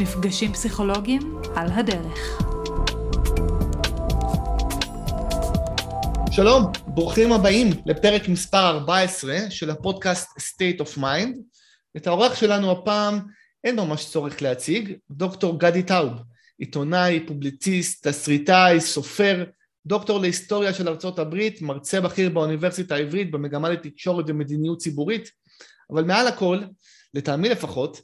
[0.00, 2.42] מפגשים פסיכולוגיים על הדרך.
[6.30, 11.38] שלום, ברוכים הבאים לפרק מספר 14 של הפודקאסט State of Mind.
[11.96, 13.20] את האורח שלנו הפעם
[13.64, 16.12] אין ממש צורך להציג, דוקטור גדי טאוב,
[16.58, 19.44] עיתונאי, פובליציסט, תסריטאי, סופר,
[19.86, 25.30] דוקטור להיסטוריה של ארצות הברית, מרצה בכיר באוניברסיטה העברית במגמה לתקשורת ומדיניות ציבורית,
[25.90, 26.60] אבל מעל הכל,
[27.14, 28.00] לטעמי לפחות,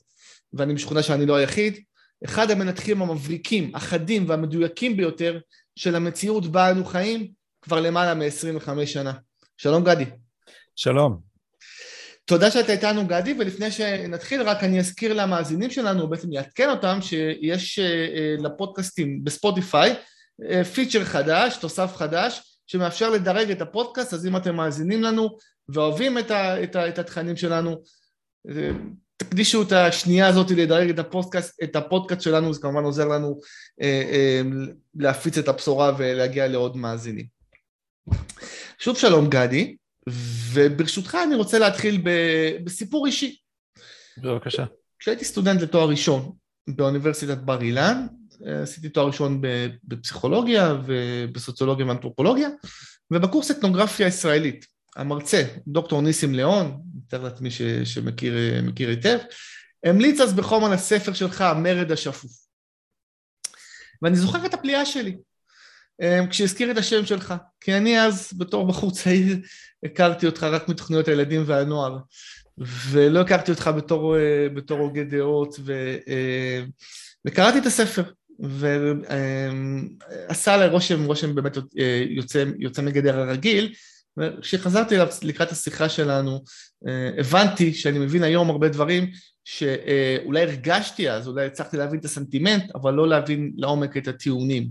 [0.55, 1.81] ואני משוכנע שאני לא היחיד,
[2.25, 5.39] אחד המנתחים המבריקים, החדים והמדויקים ביותר
[5.77, 9.13] של המציאות בה אנו חיים כבר למעלה מ-25 שנה.
[9.57, 10.05] שלום גדי.
[10.77, 11.21] שלום.
[12.25, 17.79] תודה שאתה איתנו גדי, ולפני שנתחיל רק אני אזכיר למאזינים שלנו, בעצם יעדכן אותם, שיש
[17.79, 19.95] אה, אה, לפודקאסטים בספוטיפיי
[20.75, 25.37] פיצ'ר חדש, תוסף חדש, שמאפשר לדרג את הפודקאסט, אז אם אתם מאזינים לנו
[25.69, 27.83] ואוהבים את, ה, את, ה, את התכנים שלנו,
[28.49, 28.71] אה,
[29.23, 33.41] תקדישו את השנייה הזאת לדרג את הפודקאסט, את הפודקאסט שלנו, זה כמובן עוזר לנו
[33.83, 34.43] אה, אה,
[34.95, 37.27] להפיץ את הבשורה ולהגיע לעוד מאזינים.
[38.79, 39.77] שוב שלום גדי,
[40.53, 42.11] וברשותך אני רוצה להתחיל ב,
[42.65, 43.37] בסיפור אישי.
[44.19, 44.65] בבקשה.
[44.99, 46.33] כשהייתי סטודנט לתואר ראשון
[46.69, 48.07] באוניברסיטת בר אילן,
[48.63, 49.41] עשיתי תואר ראשון
[49.85, 52.49] בפסיכולוגיה ובסוציולוגיה ואנתרופולוגיה,
[53.11, 54.67] ובקורס אתנוגרפיה ישראלית.
[54.97, 56.83] המרצה, דוקטור ניסים ליאון,
[57.15, 57.51] מתאר לעצמי
[57.85, 59.19] שמכיר היטב,
[59.85, 62.33] המליץ אז בחום על הספר שלך, המרד השפוף.
[64.03, 65.17] ואני זוכר את הפליאה שלי,
[66.03, 69.37] אמ, כשהזכיר את השם שלך, כי אני אז בתור בחור צעיר
[69.85, 71.99] הכרתי אותך רק מתוכניות הילדים והנוער,
[72.91, 76.63] ולא הכרתי אותך בתור, אה, בתור הוגה דעות, ו, אה,
[77.25, 78.03] וקראתי את הספר,
[78.41, 83.75] ועשה עליי רושם, רושם באמת אה, יוצא, יוצא מגדר הרגיל,
[84.19, 86.45] וכשחזרתי אליו לקראת השיחה שלנו,
[87.19, 89.11] הבנתי שאני מבין היום הרבה דברים
[89.45, 94.69] שאולי הרגשתי אז, אולי הצלחתי להבין את הסנטימנט, אבל לא להבין לעומק את הטיעונים.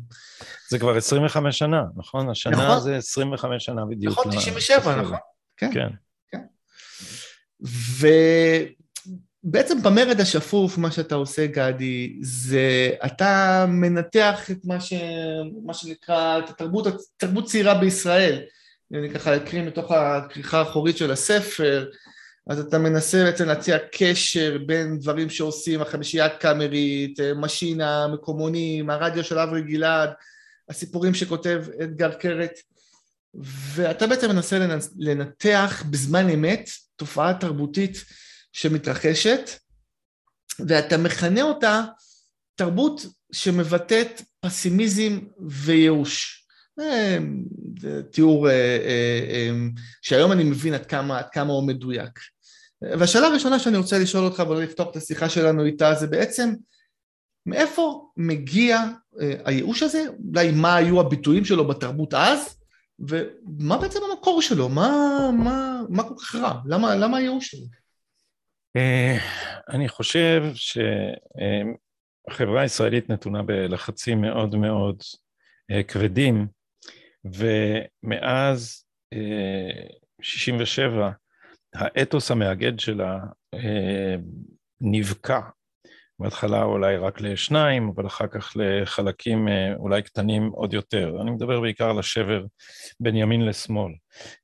[0.70, 2.30] זה כבר 25 שנה, נכון?
[2.30, 2.80] השנה נכון.
[2.80, 4.14] זה 25 שנה בדיוק.
[4.14, 5.18] נכון, 97, נכון.
[5.58, 5.70] כן.
[5.74, 5.88] כן.
[6.32, 6.40] כן.
[9.44, 14.94] ובעצם במרד השפוף, מה שאתה עושה, גדי, זה אתה מנתח את מה, ש...
[15.66, 18.42] מה שנקרא, את התרבות, התרבות צעירה בישראל.
[18.94, 21.90] אני ככה אקריא מתוך הכריכה האחורית של הספר,
[22.48, 29.40] אז אתה מנסה בעצם להציע קשר בין דברים שעושים, החמישייה הקאמרית, משינה, מקומונים, הרדיו של
[29.40, 30.10] אברי גלעד,
[30.70, 32.60] הסיפורים שכותב אדגר קרת,
[33.76, 38.06] ואתה בעצם מנסה לנתח בזמן אמת תופעה תרבותית
[38.54, 39.50] שמתרחשת,
[40.68, 41.84] ואתה מכנה אותה
[42.56, 46.41] תרבות שמבטאת פסימיזם וייאוש.
[46.78, 49.50] זה תיאור אה, אה, אה,
[50.02, 52.20] שהיום אני מבין עד כמה, עד כמה הוא מדויק.
[52.82, 56.54] והשאלה הראשונה שאני רוצה לשאול אותך ולא לפתוח את השיחה שלנו איתה זה בעצם
[57.46, 58.86] מאיפה מגיע
[59.46, 60.04] הייאוש הזה?
[60.34, 62.58] אולי מה היו הביטויים שלו בתרבות אז?
[63.00, 64.70] ומה בעצם המקור שלו?
[64.70, 64.90] מה,
[65.44, 66.62] מה, מה כל כך רע?
[66.66, 67.66] למה, למה הייאוש הזה?
[69.70, 70.44] אני חושב
[72.28, 75.02] שהחברה הישראלית נתונה בלחצים מאוד מאוד
[75.88, 76.48] כבדים
[77.26, 78.86] ומאז
[80.22, 81.12] 67' אה,
[81.74, 83.20] האתוס המאגד שלה
[83.54, 84.16] אה,
[84.82, 85.40] נבקע.
[86.20, 91.22] בהתחלה אולי רק לשניים, אבל אחר כך לחלקים אה, אולי קטנים עוד יותר.
[91.22, 92.46] אני מדבר בעיקר על השבר
[93.00, 93.94] בין ימין לשמאל.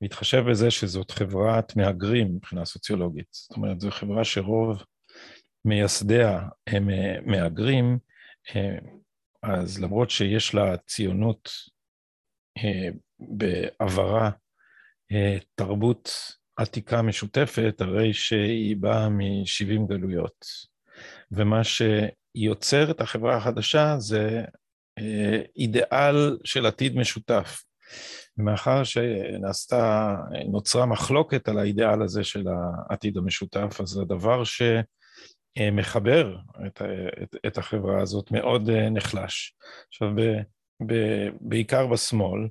[0.02, 3.28] להתחשב בזה שזאת חברת מהגרים מבחינה סוציולוגית.
[3.32, 4.84] זאת אומרת, זו חברה שרוב
[5.66, 6.90] מייסדיה הם
[7.26, 7.98] מהגרים,
[9.44, 11.50] אז למרות שיש לה ציונות
[13.20, 14.30] בעברה
[15.12, 16.12] אה, תרבות
[16.56, 20.46] עתיקה משותפת, הרי שהיא באה מ-70 גלויות.
[21.32, 24.42] ומה שיוצר את החברה החדשה זה
[25.00, 27.64] אה, אידיאל של עתיד משותף.
[28.38, 30.16] מאחר שנעשתה,
[30.52, 32.46] נוצרה מחלוקת על האידיאל הזה של
[32.90, 34.44] העתיד המשותף, אז הדבר
[35.58, 36.38] שמחבר
[36.68, 36.82] את,
[37.24, 39.56] את, את החברה הזאת מאוד נחלש.
[39.88, 40.10] עכשיו,
[41.42, 42.48] בעיקר בשמאל,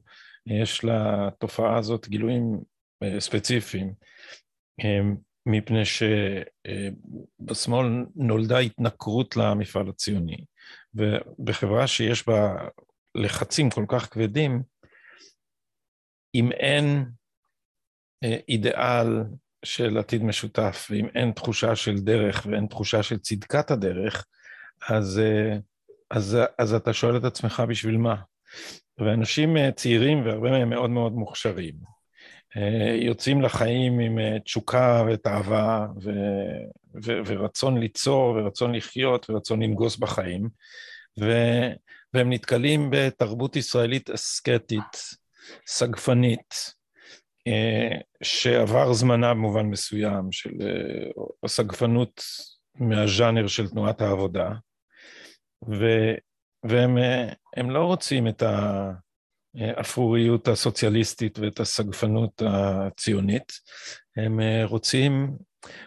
[0.47, 2.61] יש לתופעה הזאת גילויים
[3.03, 3.95] אה, ספציפיים,
[4.85, 5.01] אה,
[5.47, 5.83] מפני
[7.45, 7.87] שבשמאל
[8.17, 10.45] נולדה התנכרות למפעל הציוני,
[10.95, 12.69] ובחברה שיש בה
[13.15, 14.63] לחצים כל כך כבדים,
[16.35, 17.05] אם אין
[18.25, 19.09] אה, אידיאל
[19.65, 24.27] של עתיד משותף, ואם אין תחושה של דרך ואין תחושה של צדקת הדרך,
[24.89, 25.21] אז
[26.11, 28.17] אז, אז אתה שואל את עצמך בשביל מה.
[28.99, 31.75] ואנשים אה, צעירים והרבה מהם מאוד מאוד מוכשרים,
[33.01, 36.11] יוצאים לחיים עם תשוקה ותאווה ו,
[37.05, 40.49] ו, ורצון ליצור ורצון לחיות ורצון לנגוס בחיים,
[41.21, 41.33] ו,
[42.15, 45.17] והם נתקלים בתרבות ישראלית אסקטית,
[45.67, 46.55] סגפנית,
[48.23, 50.51] שעבר זמנה במובן מסוים של
[51.45, 52.23] הסגפנות
[52.75, 54.51] מהז'אנר של תנועת העבודה,
[55.69, 55.85] ו,
[56.65, 58.43] והם לא רוצים את
[59.55, 63.53] האפרוריות הסוציאליסטית ואת הסגפנות הציונית,
[64.17, 65.37] הם רוצים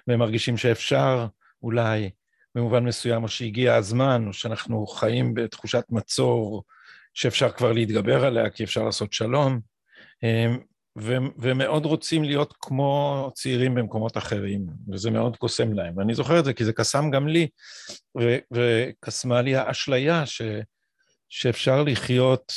[0.08, 1.28] והם מרגישים שאפשר
[1.64, 2.10] אולי
[2.56, 6.64] במובן מסוים, או שהגיע הזמן, או שאנחנו חיים בתחושת מצור
[7.14, 9.60] שאפשר כבר להתגבר עליה כי אפשר לעשות שלום,
[11.38, 15.98] ומאוד רוצים להיות כמו צעירים במקומות אחרים, וזה מאוד קוסם להם.
[15.98, 17.48] ואני זוכר את זה כי זה קסם גם לי,
[18.52, 20.42] וקסמה לי האשליה ש,
[21.30, 22.54] שאפשר לחיות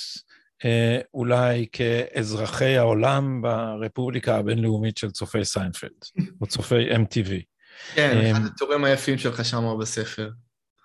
[0.65, 5.91] אה, אולי כאזרחי העולם ברפובליקה הבינלאומית של צופי סיינפלד,
[6.41, 7.31] או צופי MTV.
[7.95, 10.31] כן, אה, אחד התיאורים היפים שלך שם בספר.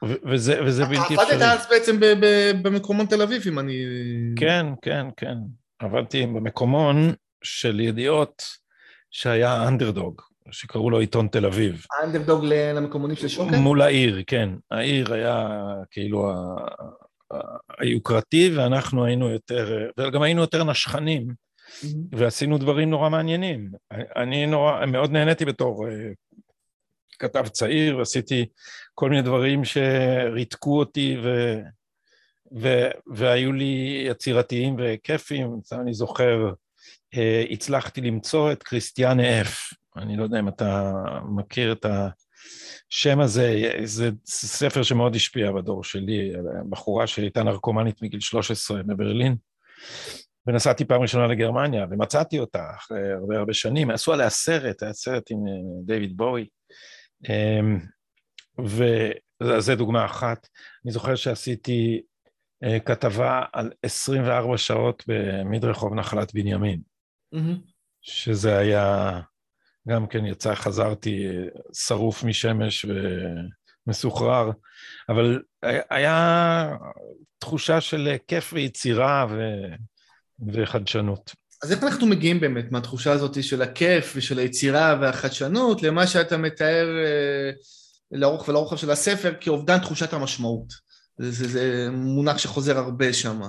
[0.04, 1.36] וזה, וזה בלתי אפשרי.
[1.36, 2.00] עבדת אז בעצם
[2.62, 3.86] במקומון תל אביב, אם אני...
[4.36, 5.36] כן, כן, כן.
[5.80, 8.44] עבדתי במקומון של ידיעות
[9.12, 11.86] שהיה אנדרדוג, שקראו לו עיתון תל אביב.
[12.00, 13.56] האנדרדוג למקומונים של שוקן?
[13.56, 14.50] מול העיר, כן.
[14.72, 15.48] העיר היה
[15.92, 16.31] כאילו
[17.80, 21.88] היוקרתי, ואנחנו היינו יותר, וגם היינו יותר נשכנים, mm-hmm.
[22.12, 23.72] ועשינו דברים נורא מעניינים.
[24.16, 25.94] אני נורא, מאוד נהניתי בתור אה,
[27.19, 28.45] כתב צעיר, ועשיתי
[28.94, 31.56] כל מיני דברים שריתקו אותי ו...
[32.62, 32.68] ו...
[33.07, 35.60] והיו לי יצירתיים וכיפים.
[35.72, 36.54] אני זוכר
[37.50, 39.74] הצלחתי למצוא את כריסטיאן אף.
[39.98, 40.94] אני לא יודע אם אתה
[41.30, 46.33] מכיר את השם הזה, זה ספר שמאוד השפיע בדור שלי,
[46.69, 49.36] בחורה שהייתה נרקומנית מגיל 13 בברלין.
[50.48, 55.31] ונסעתי פעם ראשונה לגרמניה, ומצאתי אותה אחרי הרבה הרבה שנים, עשו עליה סרט, היה סרט
[55.31, 56.48] עם אה, דיוויד בואי,
[57.30, 57.80] אמ,
[59.44, 60.48] וזו דוגמה אחת.
[60.86, 62.01] אני זוכר שעשיתי
[62.63, 66.81] אה, כתבה על 24 שעות במדרחוב נחלת בנימין.
[68.01, 69.19] שזה היה,
[69.88, 71.27] גם כן יצא, חזרתי
[71.74, 72.85] שרוף משמש
[73.88, 74.51] ומסוחרר,
[75.09, 75.41] אבל
[75.89, 76.69] היה
[77.39, 79.35] תחושה של כיף ויצירה ו...
[80.53, 81.31] וחדשנות.
[81.63, 86.88] אז איך אנחנו מגיעים באמת מהתחושה הזאת של הכיף ושל היצירה והחדשנות למה שאתה מתאר
[87.06, 87.51] אה,
[88.12, 90.74] לאורך ולרוחב של הספר כאובדן תחושת המשמעות?
[91.18, 93.41] זה, זה, זה מונח שחוזר הרבה שם.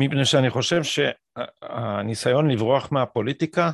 [0.00, 3.70] מפני שאני חושב שהניסיון לברוח מהפוליטיקה,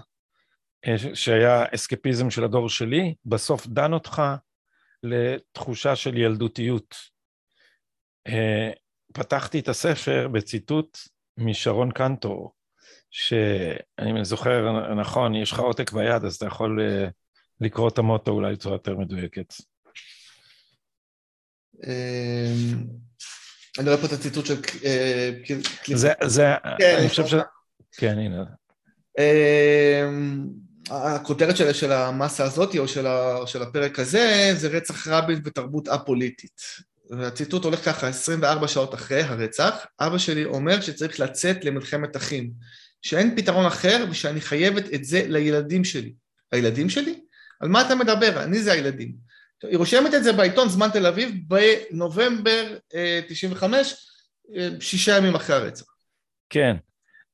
[0.86, 4.22] אה, שהיה אסקפיזם של הדור שלי, בסוף דן אותך
[5.02, 6.94] לתחושה של ילדותיות.
[8.26, 8.70] אה,
[9.12, 10.98] פתחתי את הספר בציטוט
[11.38, 12.52] משרון קנטור,
[13.10, 17.08] שאני זוכר נכון, יש לך עותק ביד, אז אתה יכול אה,
[17.60, 19.54] לקרוא את המוטו אולי בצורה יותר מדויקת.
[23.78, 24.56] אני רואה פה את הציטוט של...
[24.84, 25.30] אה,
[25.94, 26.46] זה, זה,
[26.78, 27.34] כן, אני חושב ש...
[27.92, 28.44] כן, הנה.
[29.18, 30.46] אמ,
[30.90, 35.88] הכותרת של, של המסה הזאת, או של, ה, של הפרק הזה, זה רצח רבין ותרבות
[35.88, 36.60] א-פוליטית.
[37.10, 42.50] והציטוט הולך ככה, 24 שעות אחרי הרצח, אבא שלי אומר שצריך לצאת למלחמת אחים,
[43.02, 46.12] שאין פתרון אחר ושאני חייבת את זה לילדים שלי.
[46.52, 47.20] הילדים שלי?
[47.60, 48.42] על מה אתה מדבר?
[48.42, 49.25] אני זה הילדים.
[49.62, 52.76] היא רושמת את זה בעיתון זמן תל אביב בנובמבר
[53.28, 53.94] 95,
[54.56, 55.84] אה, אה, שישה ימים אחרי הרצח.
[56.50, 56.76] כן,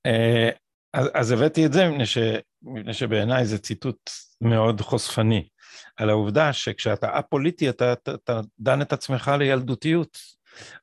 [0.07, 0.51] אה,
[0.95, 2.19] אז, אז הבאתי את זה מפני, ש,
[2.63, 4.11] מפני שבעיניי זה ציטוט
[4.41, 5.49] מאוד חושפני,
[5.97, 10.19] על העובדה שכשאתה א-פוליטי אתה, אתה, אתה דן את עצמך לילדותיות.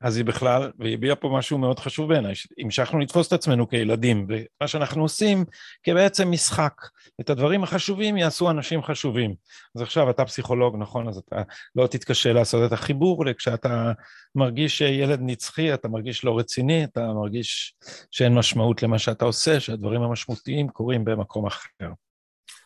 [0.00, 4.26] אז היא בכלל, והיא הביעה פה משהו מאוד חשוב בעיניי, שהמשכנו לתפוס את עצמנו כילדים,
[4.28, 5.44] ומה שאנחנו עושים
[5.82, 6.74] כבעצם משחק.
[7.20, 9.34] את הדברים החשובים יעשו אנשים חשובים.
[9.76, 11.42] אז עכשיו אתה פסיכולוג, נכון, אז אתה
[11.76, 13.92] לא תתקשה לעשות את החיבור, וכשאתה
[14.34, 17.74] מרגיש ילד נצחי, אתה מרגיש לא רציני, אתה מרגיש
[18.10, 21.92] שאין משמעות למה שאתה עושה, שהדברים המשמעותיים קורים במקום אחר.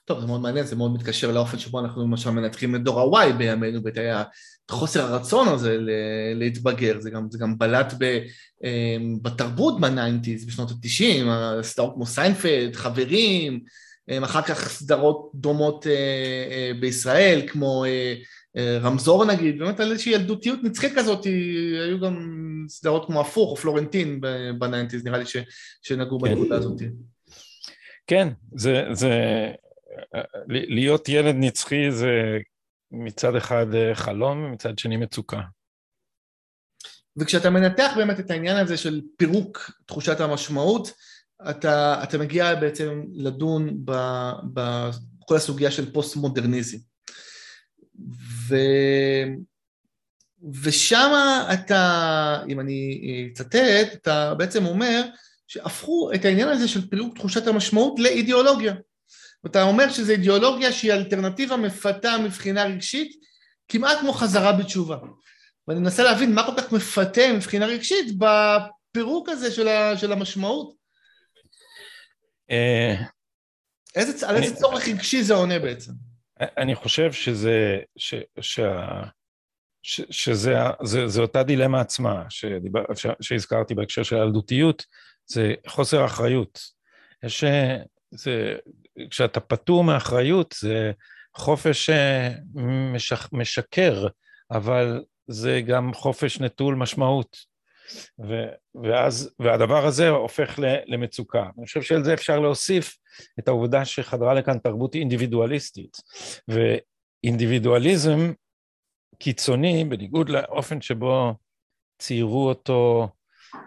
[0.05, 3.33] טוב, זה מאוד מעניין, זה מאוד מתקשר לאופן שבו אנחנו למשל מנתחים את דור ה-Y
[3.33, 3.99] בימינו, ואת
[4.71, 5.79] חוסר הרצון הזה
[6.35, 8.19] להתבגר, זה גם, זה גם בלט ב,
[8.65, 13.61] אמ, בתרבות ב nineties, בשנות ה-90, סדרות כמו סיינפלד, חברים,
[14.11, 15.93] אמ, אחר כך סדרות דומות אה,
[16.51, 21.25] אה, בישראל, כמו אה, רמזור נגיד, באמת על איזושהי ילדותיות נצחית כזאת,
[21.87, 22.19] היו גם
[22.69, 24.21] סדרות כמו הפוך או פלורנטין
[24.59, 25.37] ב nineties, נראה לי ש,
[25.83, 26.29] שנגעו כן.
[26.29, 26.83] בנקודה הזאת.
[28.07, 29.11] כן, זה, זה
[30.49, 32.39] להיות ילד נצחי זה
[32.91, 35.41] מצד אחד אה, חלום ומצד שני מצוקה.
[37.17, 40.93] וכשאתה מנתח באמת את העניין הזה של פירוק תחושת המשמעות,
[41.51, 43.85] אתה, אתה מגיע בעצם לדון
[44.53, 46.79] בכל הסוגיה של פוסט-מודרניזם.
[48.49, 48.57] ו...
[50.63, 51.13] ושם
[51.55, 53.01] אתה, אם אני
[53.33, 55.03] אצטט, אתה בעצם אומר
[55.47, 58.75] שהפכו את העניין הזה של פילוג תחושת המשמעות לאידיאולוגיה.
[59.47, 63.13] אתה אומר שזו אידיאולוגיה שהיא אלטרנטיבה מפתה מבחינה רגשית,
[63.69, 64.97] כמעט כמו חזרה בתשובה.
[65.69, 70.75] ואני מנסה להבין מה כל כך מפתה מבחינה רגשית בפירוק הזה של, ה, של המשמעות.
[72.51, 72.95] אה,
[73.95, 75.93] איזה, על איזה צורך רגשי זה עונה בעצם?
[76.41, 79.03] אני חושב שזה, ש, שה,
[79.83, 84.87] ש, שזה זה, זה אותה דילמה עצמה שדיבר, ש, שהזכרתי בהקשר של הילדותיות,
[85.27, 86.61] זה חוסר אחריות.
[87.25, 87.45] יש,
[88.11, 88.57] זה,
[89.11, 90.93] כשאתה פטור מאחריות זה
[91.37, 92.31] חופש אה,
[92.95, 94.07] משק, משקר,
[94.51, 97.55] אבל זה גם חופש נטול משמעות.
[98.29, 98.45] ו,
[98.83, 101.51] ואז, והדבר הזה הופך למצוקה.
[101.59, 102.97] אני חושב שעל זה אפשר להוסיף
[103.39, 105.97] את העובדה שחדרה לכאן תרבות אינדיבידואליסטית.
[106.49, 108.33] ואינדיבידואליזם
[109.19, 111.35] קיצוני, בניגוד לאופן שבו
[111.99, 113.09] ציירו אותו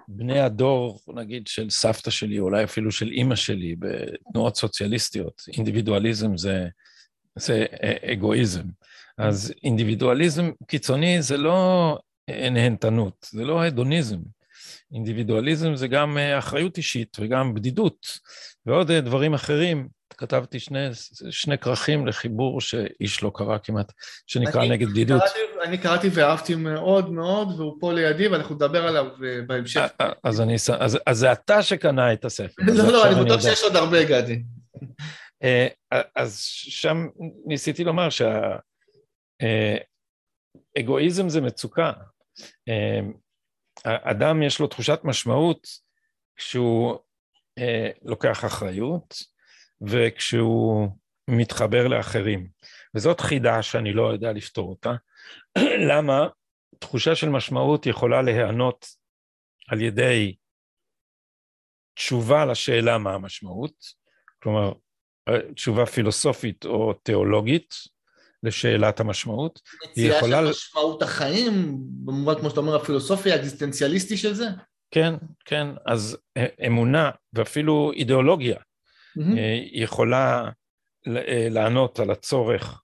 [0.08, 6.68] בני הדור, נגיד, של סבתא שלי, אולי אפילו של אימא שלי, בתנועות סוציאליסטיות, אינדיבידואליזם זה,
[7.36, 7.66] זה
[8.14, 8.64] אגואיזם.
[9.18, 14.20] אז אינדיבידואליזם קיצוני זה לא נהנתנות, זה לא הדוניזם.
[14.94, 18.08] אינדיבידואליזם זה גם אחריות אישית וגם בדידות
[18.66, 19.88] ועוד דברים אחרים.
[20.14, 20.88] כתבתי שני,
[21.30, 23.92] שני כרכים לחיבור שאיש לא קרא כמעט,
[24.28, 25.22] שנקרא אני נגד בדידות.
[25.22, 29.82] קראתי, אני קראתי ואהבתי מאוד מאוד, והוא פה לידי ואנחנו נדבר עליו אה, בהמשך.
[30.02, 32.64] אה, אה, אז, אני, אז, אז זה אתה שקנה את הספר.
[32.68, 34.44] לא, לא, אני בטוח שיש עוד הרבה, גדי.
[36.16, 37.08] אז שם
[37.46, 38.08] ניסיתי לומר
[40.76, 41.92] שהאגואיזם זה מצוקה.
[43.84, 45.68] אדם יש לו תחושת משמעות
[46.36, 46.98] כשהוא
[48.04, 49.16] לוקח אחריות,
[49.82, 50.90] וכשהוא
[51.30, 52.48] מתחבר לאחרים.
[52.96, 54.94] וזאת חידה שאני לא יודע לפתור אותה.
[55.90, 56.28] למה?
[56.80, 58.88] תחושה של משמעות יכולה להיענות
[59.68, 60.36] על ידי
[61.94, 63.74] תשובה לשאלה מה המשמעות,
[64.44, 64.72] כלומר,
[65.56, 67.74] תשובה פילוסופית או תיאולוגית
[68.44, 69.62] לשאלת המשמעות.
[69.90, 70.38] מציאה יכולה...
[70.44, 74.48] של משמעות החיים, במובן כמו שאתה אומר, הפילוסופי האקזיסטנציאליסטי של זה?
[74.92, 75.14] כן,
[75.46, 76.18] כן, אז
[76.68, 78.58] אמונה ואפילו אידיאולוגיה
[79.38, 80.50] אה, יכולה
[81.08, 82.82] אה, לענות על הצורך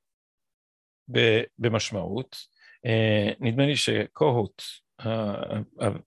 [1.59, 2.35] במשמעות.
[2.85, 4.61] אה, נדמה לי שקוהוט,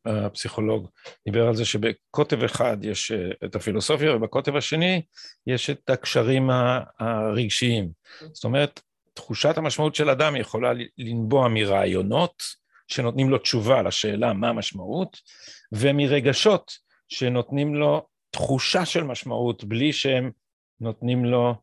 [0.06, 0.88] הפסיכולוג,
[1.24, 3.12] דיבר על זה שבקוטב אחד יש
[3.44, 5.02] את הפילוסופיה ובקוטב השני
[5.46, 6.50] יש את הקשרים
[6.98, 7.90] הרגשיים.
[8.32, 8.80] זאת אומרת,
[9.14, 12.42] תחושת המשמעות של אדם יכולה לנבוע מרעיונות
[12.88, 15.20] שנותנים לו תשובה לשאלה מה המשמעות,
[15.72, 16.72] ומרגשות
[17.08, 20.30] שנותנים לו תחושה של משמעות בלי שהם
[20.80, 21.54] נותנים לו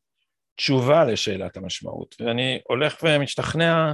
[0.56, 2.16] תשובה לשאלת המשמעות.
[2.20, 3.94] ואני הולך ומשתכנע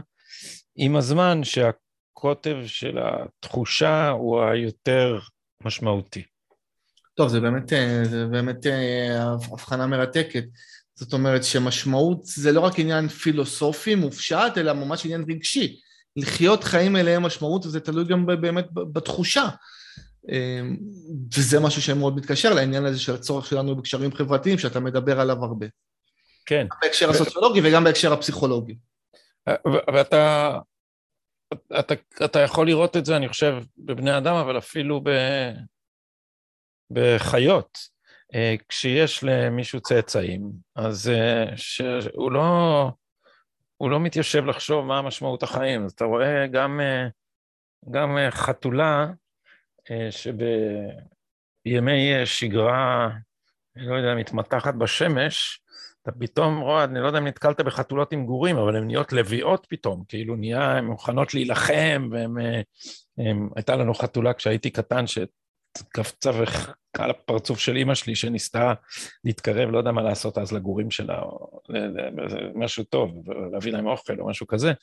[0.76, 5.20] עם הזמן שהקוטב של התחושה הוא היותר
[5.64, 6.24] משמעותי.
[7.16, 7.70] טוב, זה באמת,
[8.04, 10.44] זה באמת אה, הבחנה מרתקת.
[10.96, 15.80] זאת אומרת שמשמעות זה לא רק עניין פילוסופי מופשט, אלא ממש עניין רגשי.
[16.16, 19.48] לחיות חיים אליהם משמעות, וזה תלוי גם באמת בתחושה.
[20.28, 20.78] אמ,
[21.38, 25.68] וזה משהו שמאוד מתקשר לעניין הזה של הצורך שלנו בקשרים חברתיים, שאתה מדבר עליו הרבה.
[26.46, 26.68] כן.
[26.82, 28.76] בהקשר הסוציולוגי וגם בהקשר הפסיכולוגי.
[29.94, 30.58] ואתה
[31.80, 31.94] אתה,
[32.26, 35.10] אתה יכול לראות את זה, אני חושב, בבני אדם, אבל אפילו ב,
[36.92, 37.78] בחיות.
[38.36, 42.92] אה, כשיש למישהו צאצאים, אז אה, שהוא לא,
[43.78, 45.86] הוא לא מתיישב לחשוב מה משמעות החיים.
[45.86, 47.08] אז אתה רואה גם, אה,
[47.92, 49.12] גם חתולה אה,
[50.10, 51.86] שבימי
[52.26, 53.10] שגרה,
[53.76, 55.62] אני לא יודע, מתמתחת בשמש,
[56.02, 59.66] אתה פתאום רואה, אני לא יודע אם נתקלת בחתולות עם גורים, אבל הן נהיות לביאות
[59.70, 62.36] פתאום, כאילו נהיה, הן מוכנות להילחם, והן...
[63.56, 65.04] הייתה לנו חתולה כשהייתי קטן,
[65.78, 68.74] שקפצה וחכה לפרצוף של אימא שלי, שניסתה
[69.24, 71.62] להתקרב, לא יודע מה לעשות אז לגורים שלה, או
[72.56, 73.12] משהו טוב,
[73.52, 74.74] להביא להם אוכל או משהו כזה,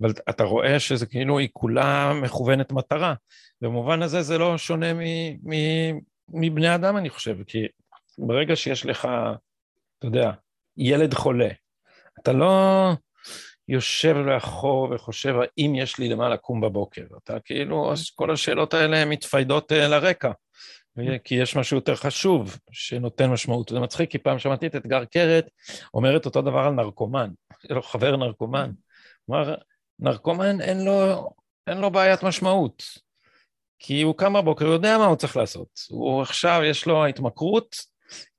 [0.00, 3.14] אבל אתה רואה שזה כאילו, היא כולה מכוונת מטרה.
[3.60, 4.86] במובן הזה זה לא שונה
[6.28, 7.66] מבני אדם, אני חושב, כי
[8.18, 9.08] ברגע שיש לך,
[9.98, 10.30] אתה יודע,
[10.76, 11.48] ילד חולה,
[12.20, 12.92] אתה לא
[13.68, 19.04] יושב לאחור וחושב האם יש לי למה לקום בבוקר, אתה כאילו, אז כל השאלות האלה
[19.04, 20.30] מתפיידות אה, לרקע,
[21.24, 23.68] כי יש משהו יותר חשוב שנותן משמעות.
[23.68, 25.50] זה מצחיק, כי פעם שמעתי את אתגר קרת
[25.94, 27.30] אומרת אותו דבר על נרקומן,
[27.64, 28.70] יש לו חבר נרקומן,
[29.26, 29.54] כלומר,
[29.98, 31.30] נרקומן אין לו,
[31.66, 32.82] אין לו בעיית משמעות.
[33.78, 35.68] כי הוא קם בבוקר, הוא יודע מה הוא צריך לעשות.
[35.88, 37.76] הוא עכשיו, יש לו התמכרות,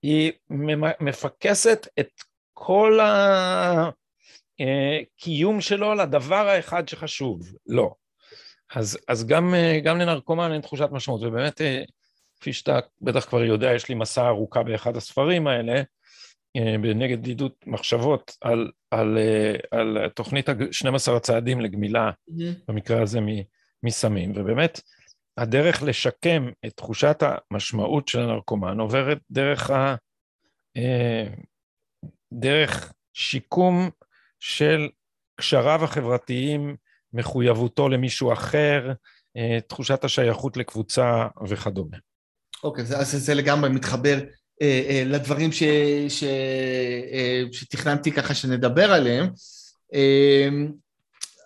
[0.02, 0.32] היא
[1.00, 2.10] מפקסת את
[2.54, 3.00] כל
[4.60, 7.94] הקיום שלו לדבר האחד שחשוב, לא.
[8.76, 11.62] אז, אז גם, גם לנרקומן אין תחושת משמעות, ובאמת,
[12.40, 15.82] כפי שאתה בטח כבר יודע, יש לי מסע ארוכה באחד הספרים האלה,
[16.82, 19.18] בנגד בדידות מחשבות על, על,
[19.72, 22.34] על תוכנית 12 הצעדים לגמילה, mm-hmm.
[22.68, 23.20] במקרה הזה
[23.84, 24.82] מסמים, ובאמת
[25.38, 29.96] הדרך לשקם את תחושת המשמעות של הנרקומן עוברת דרך, ה,
[32.34, 33.90] דרך שיקום
[34.40, 34.90] של
[35.36, 36.76] קשריו החברתיים,
[37.14, 38.92] מחויבותו למישהו אחר,
[39.68, 41.98] תחושת השייכות לקבוצה וכדומה.
[42.64, 44.20] אוקיי, okay, אז זה לגמרי מתחבר
[44.62, 45.64] אה, אה, לדברים ש,
[46.10, 49.30] ש, אה, שתכננתי ככה שנדבר עליהם.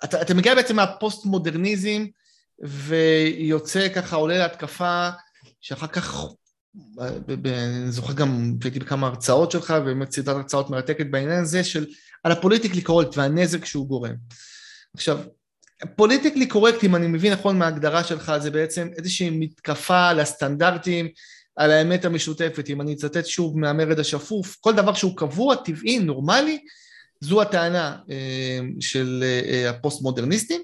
[0.03, 2.05] אתה, אתה מגיע בעצם מהפוסט-מודרניזם
[2.59, 5.09] ויוצא ככה, עולה להתקפה
[5.61, 6.25] שאחר כך,
[7.45, 11.85] אני זוכר גם, הייתי בכמה הרצאות שלך, ובאמת סדרת הרצאות מרתקת בעניין הזה של
[12.23, 14.15] על ה political correct והנזק שהוא גורם.
[14.93, 15.19] עכשיו,
[15.95, 21.07] political correct, אם אני מבין נכון מההגדרה שלך, זה בעצם איזושהי מתקפה על הסטנדרטים,
[21.55, 22.69] על האמת המשותפת.
[22.69, 26.59] אם אני אצטט שוב מהמרד השפוף, כל דבר שהוא קבוע, טבעי, נורמלי,
[27.21, 30.61] זו הטענה אה, של אה, הפוסט-מודרניסטים.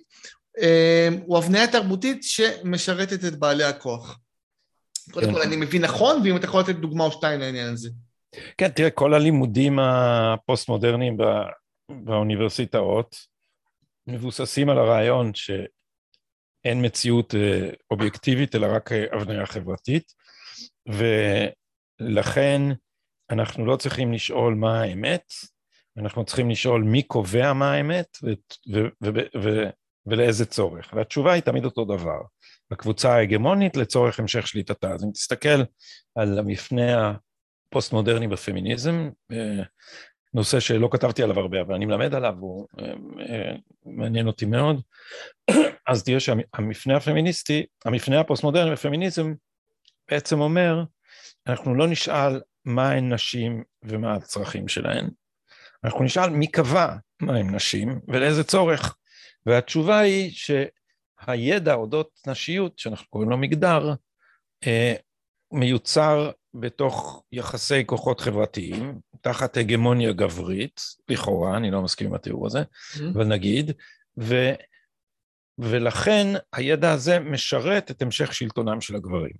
[0.62, 4.20] אה, הוא הבניה תרבותית שמשרתת את בעלי הכוח.
[5.12, 5.34] קודם כן.
[5.34, 7.90] כל, אני מבין נכון, ואם אתה יכול לתת דוגמה או שתיים לעניין הזה.
[8.58, 11.18] כן, תראה, כל הלימודים הפוסט-מודרניים
[11.92, 13.16] באוניברסיטאות
[14.08, 17.36] מבוססים על הרעיון שאין מציאות
[17.92, 20.14] אובייקטיבית, אלא רק הבניה חברתית.
[22.02, 22.62] ולכן
[23.30, 25.34] אנחנו לא צריכים לשאול מה האמת,
[25.98, 28.34] אנחנו צריכים לשאול מי קובע מה האמת ו-
[28.74, 29.70] ו- ו-
[30.06, 30.94] ולאיזה צורך.
[30.94, 32.22] והתשובה היא תמיד אותו דבר.
[32.72, 34.92] הקבוצה ההגמונית לצורך המשך שליטתה.
[34.92, 35.64] אז אם תסתכל
[36.16, 37.14] על המפנה
[37.68, 39.64] הפוסט-מודרני בפמיניזם, אה,
[40.34, 43.52] נושא שלא כתבתי עליו הרבה, אבל אני מלמד עליו, הוא אה, אה,
[43.86, 44.82] מעניין אותי מאוד,
[45.88, 49.34] אז תראה שהמפנה הפמיניסטי, המפנה הפוסט-מודרני בפמיניזם,
[50.12, 50.84] בעצם אומר,
[51.48, 55.10] אנחנו לא נשאל מה הן נשים ומה הצרכים שלהן,
[55.84, 58.96] אנחנו נשאל מי קבע מה הן נשים ולאיזה צורך.
[59.46, 60.32] והתשובה היא
[61.26, 63.94] שהידע אודות נשיות, שאנחנו קוראים לו מגדר,
[64.68, 64.94] אה,
[65.52, 72.60] מיוצר בתוך יחסי כוחות חברתיים, תחת הגמוניה גברית, לכאורה, אני לא מסכים עם התיאור הזה,
[72.62, 73.04] mm-hmm.
[73.14, 73.72] אבל נגיד,
[74.20, 74.36] ו,
[75.58, 79.36] ולכן הידע הזה משרת את המשך שלטונם של הגברים.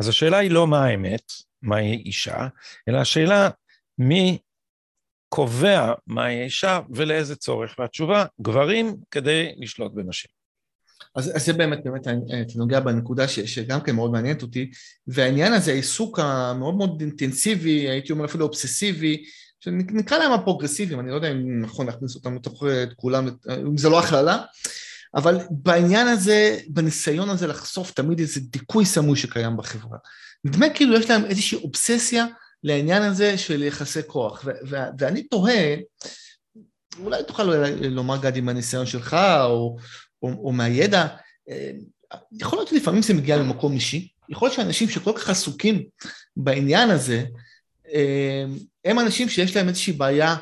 [0.00, 2.48] אז השאלה היא לא מה האמת, מהי אישה,
[2.88, 3.48] אלא השאלה
[3.98, 4.38] מי
[5.28, 10.41] קובע מהי אישה ולאיזה צורך, והתשובה, גברים כדי לשלוט בנשים.
[11.16, 12.12] אז, אז זה באמת, באמת, אתה
[12.56, 14.70] נוגע בנקודה ש, שגם כן מאוד מעניינת אותי,
[15.06, 19.24] והעניין הזה, העיסוק המאוד מאוד אינטנסיבי, הייתי אומר אפילו אובססיבי,
[19.60, 22.64] שנקרא להם הפרוגרסיביים, אני לא יודע אם נכון להכניס אותם לתוך
[22.96, 24.42] כולם, אם זה לא הכללה,
[25.14, 29.98] אבל בעניין הזה, בניסיון הזה לחשוף תמיד איזה דיכוי סמוי שקיים בחברה.
[30.44, 32.26] נדמה כאילו יש להם איזושהי אובססיה
[32.64, 34.44] לעניין הזה של יחסי כוח,
[34.98, 35.76] ואני תוהה,
[36.98, 37.42] אולי תוכל
[37.80, 39.76] לומר גדי מהניסיון שלך, או,
[40.22, 41.06] או, או מהידע,
[41.48, 41.70] אה,
[42.32, 45.82] יכול להיות שלפעמים זה מגיע ממקום אישי, יכול להיות שאנשים שכל כך עסוקים
[46.36, 47.24] בעניין הזה,
[47.92, 48.44] אה,
[48.84, 50.36] הם אנשים שיש להם איזושהי בעיה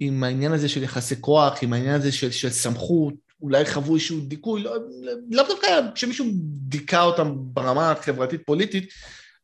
[0.00, 4.20] עם העניין הזה של יחסי כוח, עם העניין הזה של, של סמכות, אולי חוו איזשהו
[4.20, 4.76] דיכוי, לא,
[5.30, 8.88] לא דווקא שמישהו דיכא אותם ברמה החברתית-פוליטית,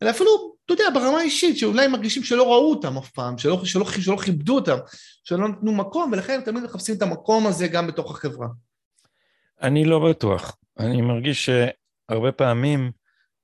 [0.02, 3.90] אלא אפילו, אתה יודע, ברמה האישית, שאולי מרגישים שלא ראו אותם אף פעם, שלא, שלא,
[3.90, 4.76] שלא כיבדו אותם,
[5.24, 8.46] שלא נתנו מקום, ולכן הם תמיד מחפשים את המקום הזה גם בתוך החברה.
[9.62, 10.56] אני לא בטוח.
[10.78, 12.92] אני מרגיש שהרבה פעמים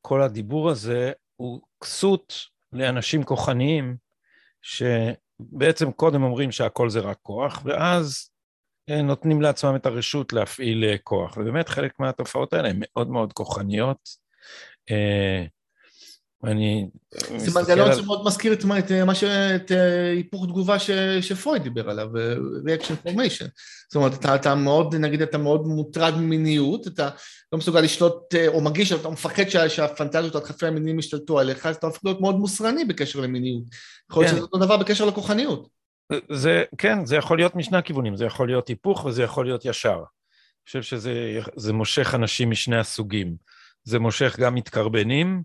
[0.01, 2.35] כל הדיבור הזה הוא כסות
[2.73, 3.97] לאנשים כוחניים,
[4.63, 8.31] שבעצם קודם אומרים שהכל זה רק כוח, ואז
[8.91, 11.37] אה, נותנים לעצמם את הרשות להפעיל אה, כוח.
[11.37, 14.23] ובאמת חלק מהתופעות האלה הן מאוד מאוד כוחניות.
[16.45, 16.89] אה, אני
[17.37, 18.65] זה מנגנון שמאוד מזכיר את
[19.05, 19.25] מה ש...
[19.25, 19.71] את
[20.15, 20.91] היפוך תגובה ש...
[21.21, 22.09] שפרויד דיבר עליו,
[22.67, 23.49] reaction formation.
[23.89, 27.11] זאת אומרת, אתה, אתה מאוד, נגיד, אתה מאוד מוטרד ממיניות, אתה
[27.53, 29.69] לא מסוגל לשלוט, או מרגיש אתה מפחד שה...
[29.69, 33.63] שהפנטזיות, הדחפי המיניים ישתלטו עליך, אז אתה הופך להיות מאוד מוסרני בקשר למיניות.
[34.11, 34.37] יכול להיות כן.
[34.37, 35.69] שזה אותו דבר בקשר לכוחניות.
[36.33, 39.97] זה, כן, זה יכול להיות משני הכיוונים, זה יכול להיות היפוך וזה יכול להיות ישר.
[39.97, 43.37] אני חושב שזה מושך אנשים משני הסוגים.
[43.85, 45.43] זה מושך גם מתקרבנים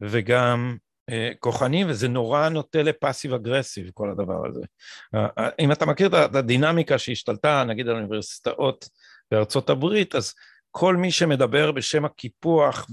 [0.00, 0.76] וגם
[1.10, 4.60] אה, כוחנים, וזה נורא נוטה לפאסיב אגרסיב, כל הדבר הזה.
[5.14, 8.88] אה, אה, אם אתה מכיר את הדינמיקה שהשתלטה, נגיד, על האוניברסיטאות
[9.30, 10.34] בארצות הברית, אז
[10.70, 12.86] כל מי שמדבר בשם הקיפוח,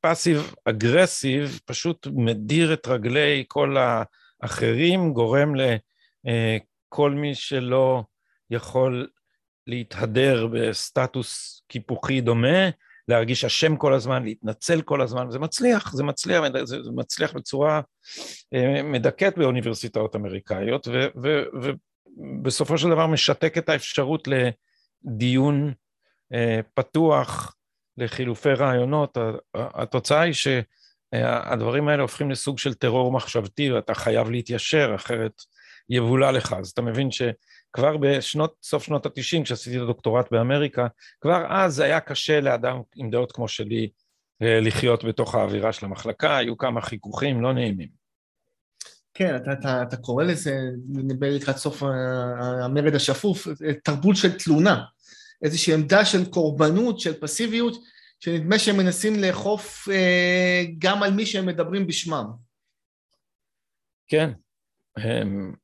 [0.00, 3.76] פאסיב אגרסיב פשוט מדיר את רגלי כל
[4.42, 5.52] האחרים, גורם
[6.24, 8.02] לכל מי שלא
[8.50, 9.08] יכול
[9.66, 12.68] להתהדר בסטטוס קיפוחי דומה,
[13.08, 17.80] להרגיש אשם כל הזמן, להתנצל כל הזמן, זה מצליח, זה מצליח, זה מצליח בצורה
[18.54, 20.88] אה, מדכאת באוניברסיטאות אמריקאיות,
[22.16, 24.28] ובסופו של דבר משתק את האפשרות
[25.04, 25.72] לדיון
[26.32, 27.54] אה, פתוח,
[27.96, 29.16] לחילופי רעיונות.
[29.54, 35.32] התוצאה היא שהדברים האלה הופכים לסוג של טרור מחשבתי, ואתה חייב להתיישר, אחרת
[35.88, 36.52] יבולע לך.
[36.52, 37.22] אז אתה מבין ש...
[37.74, 40.86] כבר בשנות, סוף שנות התשעים, כשעשיתי את הדוקטורט באמריקה,
[41.20, 43.90] כבר אז היה קשה לאדם עם דעות כמו שלי
[44.42, 47.88] אה, לחיות בתוך האווירה של המחלקה, היו כמה חיכוכים לא נעימים.
[49.14, 50.58] כן, אתה, אתה, אתה קורא לזה,
[50.88, 51.82] נדמה לי לקראת סוף
[52.62, 53.48] המרד השפוף,
[53.84, 54.84] תרבות של תלונה,
[55.42, 57.76] איזושהי עמדה של קורבנות, של פסיביות,
[58.20, 62.26] שנדמה שהם מנסים לאכוף אה, גם על מי שהם מדברים בשמם.
[64.08, 64.30] כן,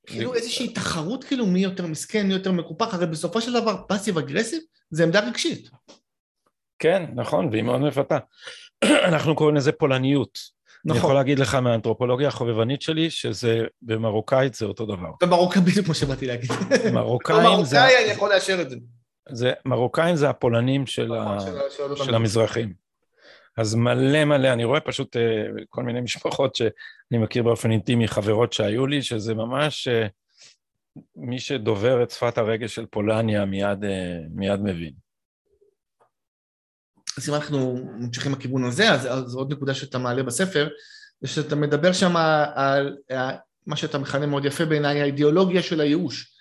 [0.07, 4.19] כאילו איזושהי תחרות כאילו מי יותר מסכן, מי יותר מקופח, הרי בסופו של דבר פאסיב
[4.19, 5.71] אגרסיב זה עמדה רגשית.
[6.79, 8.19] כן, נכון, והיא מאוד מפתה.
[9.09, 10.39] אנחנו קוראים לזה פולניות.
[10.85, 10.97] נכון.
[10.97, 15.11] אני יכול להגיד לך מהאנתרופולוגיה החובבנית שלי, שזה במרוקאית זה אותו דבר.
[15.23, 16.51] במרוקאית בדיוק כמו שבאתי להגיד.
[16.95, 17.77] מרוקאים זה...
[17.77, 18.77] במרוקאי אני יכול לאשר את זה.
[19.29, 21.37] זה מרוקאים זה הפולנים של, ה...
[21.77, 22.73] של, של המזרחים.
[23.61, 25.23] אז מלא מלא, אני רואה פשוט אה,
[25.69, 30.07] כל מיני משפחות שאני מכיר באופן אינטימי, חברות שהיו לי, שזה ממש, אה,
[31.17, 34.93] מי שדובר את שפת הרגש של פולניה מיד, אה, מיד מבין.
[37.19, 40.69] אז אם אנחנו ממשיכים בכיוון הזה, אז, אז עוד נקודה שאתה מעלה בספר,
[41.21, 43.35] זה שאתה מדבר שם על, על
[43.67, 46.37] מה שאתה מכנה מאוד יפה בעיניי, האידיאולוגיה של הייאוש.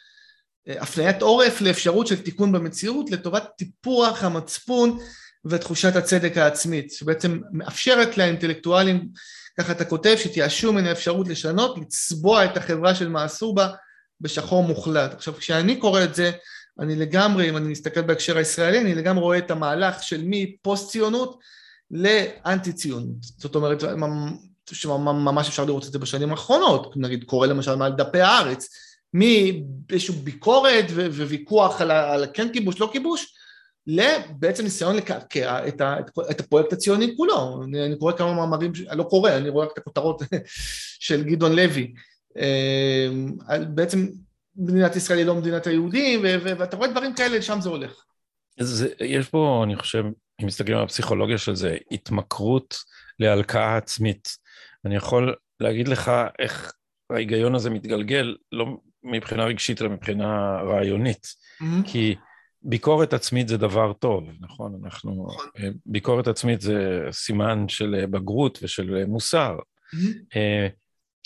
[0.67, 4.99] הפניית עורף לאפשרות של תיקון במציאות לטובת טיפוח המצפון
[5.45, 9.07] ותחושת הצדק העצמית, שבעצם מאפשרת לאינטלקטואלים,
[9.59, 13.67] ככה אתה כותב, שתייאשו מן האפשרות לשנות, לצבוע את החברה של מעשו בה
[14.21, 15.13] בשחור מוחלט.
[15.13, 16.31] עכשיו, כשאני קורא את זה,
[16.79, 21.39] אני לגמרי, אם אני מסתכל בהקשר הישראלי, אני לגמרי רואה את המהלך של מפוסט ציונות
[21.91, 23.15] לאנטי ציונות.
[23.21, 23.83] זאת אומרת,
[24.71, 28.69] שממש אפשר לראות את זה בשנים האחרונות, נגיד קורא למשל מעל דפי הארץ,
[29.13, 33.33] מאיזושהי ביקורת וויכוח על, על כן כיבוש, לא כיבוש,
[33.89, 35.95] לבעצם ניסיון לקעקע את, ה,
[36.31, 37.63] את הפרויקט הציוני כולו.
[37.63, 40.21] אני, אני קורא כמה מאמרים, לא קורא, אני רואה רק את הכותרות
[41.07, 41.93] של גדעון לוי.
[42.37, 43.07] אה,
[43.67, 44.07] בעצם
[44.55, 48.03] מדינת ישראל היא לא מדינת היהודים, ואתה רואה דברים כאלה, לשם זה הולך.
[48.59, 50.03] אז יש פה, אני חושב,
[50.41, 52.77] אם מסתכלים על הפסיכולוגיה של זה, התמכרות
[53.19, 54.37] להלקאה עצמית.
[54.85, 56.73] אני יכול להגיד לך איך
[57.09, 58.65] ההיגיון הזה מתגלגל, לא
[59.03, 61.27] מבחינה רגשית, אלא מבחינה רעיונית.
[61.27, 61.91] Mm-hmm.
[61.91, 62.15] כי
[62.61, 64.81] ביקורת עצמית זה דבר טוב, נכון?
[64.83, 65.27] אנחנו...
[65.29, 65.47] נכון.
[65.59, 69.57] אה, ביקורת עצמית זה סימן של אה, בגרות ושל אה, מוסר.
[69.95, 70.39] Mm-hmm.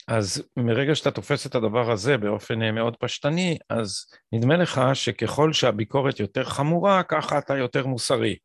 [0.08, 6.20] אז מרגע שאתה תופס את הדבר הזה באופן מאוד פשטני, אז נדמה לך שככל שהביקורת
[6.20, 8.36] יותר חמורה, ככה אתה יותר מוסרי.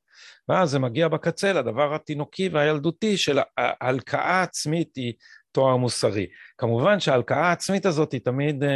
[0.49, 5.13] ואז זה מגיע בקצה לדבר התינוקי והילדותי של ההלקאה העצמית היא
[5.53, 6.27] תואר מוסרי.
[6.59, 8.67] כמובן שההלקאה העצמית הזאת היא תמיד uh,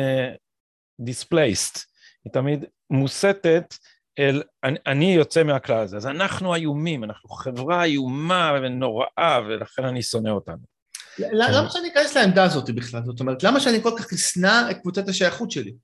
[1.00, 1.78] displaced,
[2.24, 3.74] היא תמיד מוסטת
[4.18, 5.96] אל אני, אני יוצא מהכלל הזה.
[5.96, 10.72] אז אנחנו איומים, אנחנו חברה איומה ונוראה, ולכן אני שונא אותנו.
[11.18, 13.00] למה שאני אכנס לעמדה הזאת בכלל?
[13.04, 15.74] זאת אומרת, למה שאני כל כך אשנא את קבוצת השייכות שלי?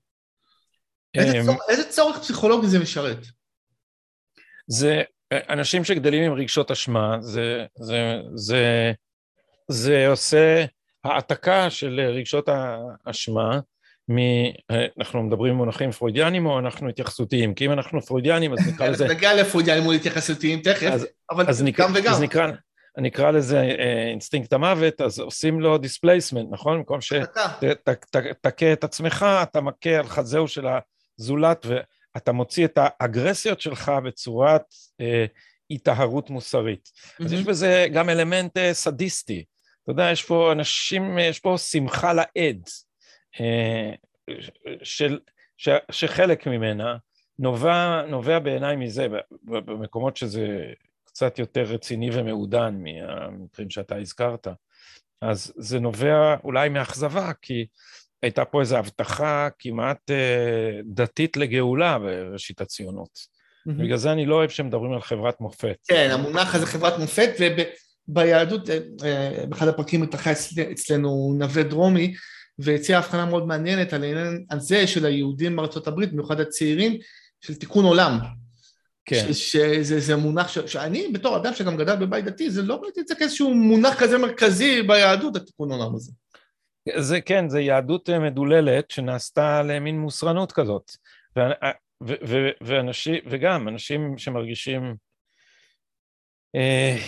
[1.15, 1.39] איזה
[1.83, 3.17] אמ, צורך פסיכולוגי זה משרת?
[4.67, 5.01] זה
[5.33, 8.91] אנשים שגדלים עם רגשות אשמה, זה, זה, זה,
[9.67, 10.65] זה עושה
[11.03, 12.49] העתקה של רגשות
[13.05, 13.59] האשמה
[14.09, 14.17] מ...
[14.99, 17.53] אנחנו מדברים במונחים פרוידיאנים או אנחנו התייחסותיים?
[17.53, 19.07] כי אם אנחנו פרוידיאנים אז נקרא לזה...
[19.07, 20.91] נגיע לפרוידיאנים מול התייחסות תכף,
[21.31, 21.45] אבל
[21.77, 22.13] גם וגם.
[22.13, 22.47] אז נקרא,
[22.97, 23.61] אני אקרא לזה
[24.09, 26.77] אינסטינקט המוות, אז עושים לו displacement, נכון?
[26.77, 30.67] במקום שתכה את עצמך, אתה מכה על חזהו של
[31.19, 34.63] הזולת ואתה מוציא את האגרסיות שלך בצורת
[35.01, 35.25] אה,
[35.69, 36.89] היטהרות מוסרית.
[37.25, 39.43] אז יש בזה גם אלמנט אה, סדיסטי.
[39.83, 42.69] אתה יודע, יש פה אנשים, יש פה שמחה לאיד.
[43.39, 43.91] אה,
[44.83, 45.19] של,
[45.57, 46.97] ש, שחלק ממנה
[47.39, 49.07] נובע, נובע בעיניי מזה,
[49.43, 50.73] במקומות שזה
[51.05, 54.47] קצת יותר רציני ומעודן מהמקרים שאתה הזכרת,
[55.21, 57.65] אז זה נובע אולי מאכזבה, כי
[58.21, 63.09] הייתה פה איזו הבטחה כמעט אה, דתית לגאולה בראשית הציונות.
[63.09, 63.71] Mm-hmm.
[63.71, 65.77] בגלל זה אני לא אוהב שמדברים על חברת מופת.
[65.87, 67.29] כן, המונח הזה חברת מופת,
[68.07, 72.13] וביהדות, אה, באחד הפרקים התרחש אצלנו נווה דרומי,
[72.59, 76.97] והציע הבחנה מאוד מעניינת על העניין הזה של היהודים בארצות הברית, במיוחד הצעירים,
[77.41, 78.19] של תיקון עולם.
[79.05, 79.33] כן.
[79.33, 83.15] שזה מונח ש, שאני בתור אדם שגם גדל בבית דתי, זה לא ראיתי את זה
[83.15, 86.11] כאיזשהו מונח כזה מרכזי ביהדות, התיקון עולם הזה.
[86.97, 90.91] זה כן, זה יהדות אה, מדוללת שנעשתה למין מוסרנות כזאת.
[92.03, 94.91] ו, ואנשים, וגם אנשים שמרגישים, אה,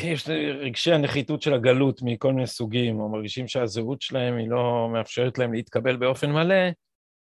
[0.04, 5.38] יש רגשי הנחיתות של הגלות מכל מיני סוגים, או מרגישים שהזהות שלהם היא לא מאפשרת
[5.38, 6.70] להם להתקבל באופן מלא,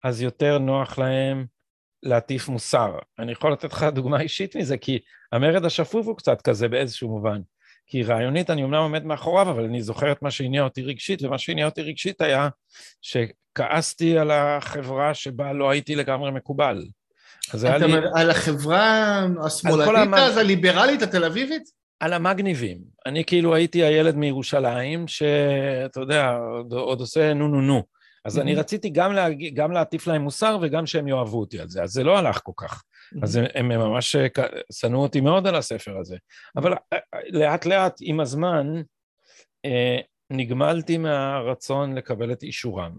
[0.03, 1.45] אז יותר נוח להם
[2.03, 2.99] להטיף מוסר.
[3.19, 4.99] אני יכול לתת לך דוגמה אישית מזה, כי
[5.31, 7.41] המרד השפוף הוא קצת כזה באיזשהו מובן.
[7.87, 11.37] כי רעיונית אני אומנם עומד מאחוריו, אבל אני זוכר את מה שהניע אותי רגשית, ומה
[11.37, 12.49] שהניע אותי רגשית היה
[13.01, 16.85] שכעסתי על החברה שבה לא הייתי לגמרי מקובל.
[17.53, 17.93] אז היה לי...
[18.15, 20.19] על החברה השמאלנית המג...
[20.19, 21.76] אז, הליברלית, התל אביבית?
[21.99, 22.77] על המגניבים.
[23.05, 27.83] אני כאילו הייתי הילד מירושלים, שאתה יודע, עוד, עוד עושה נו נו נו.
[28.25, 29.53] אז אני רציתי גם, להג...
[29.53, 32.51] גם להטיף להם מוסר וגם שהם יאהבו אותי על זה, אז זה לא הלך כל
[32.57, 32.83] כך.
[33.23, 34.15] אז הם, הם ממש
[34.71, 36.17] שנאו אותי מאוד על הספר הזה.
[36.57, 38.81] אבל אה, אה, לאט לאט, עם הזמן,
[39.65, 39.97] אה,
[40.29, 42.97] נגמלתי מהרצון לקבל את אישורם.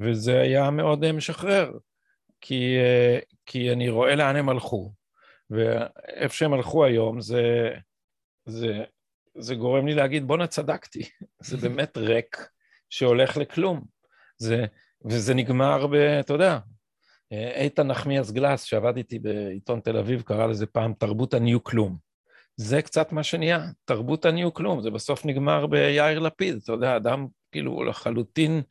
[0.00, 1.72] וזה היה מאוד משחרר,
[2.40, 2.76] כי,
[3.46, 4.92] כי אני רואה לאן הם הלכו.
[5.50, 7.70] ואיפה שהם הלכו היום, זה,
[8.46, 8.84] זה,
[9.38, 11.02] זה גורם לי להגיד, בואנה, צדקתי.
[11.46, 12.48] זה באמת ריק
[12.90, 13.84] שהולך לכלום.
[14.38, 14.64] זה,
[15.04, 15.94] וזה נגמר ב...
[15.94, 16.58] אתה יודע,
[17.32, 21.96] איתן נחמיאס גלס, שעבד איתי בעיתון תל אביב, קרא לזה פעם תרבות הניו כלום.
[22.56, 27.26] זה קצת מה שנהיה, תרבות הניו כלום, זה בסוף נגמר ביאיר לפיד, אתה יודע, אדם
[27.52, 28.62] כאילו לחלוטין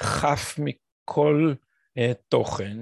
[0.00, 1.52] חף מכל
[1.98, 2.76] אה, תוכן,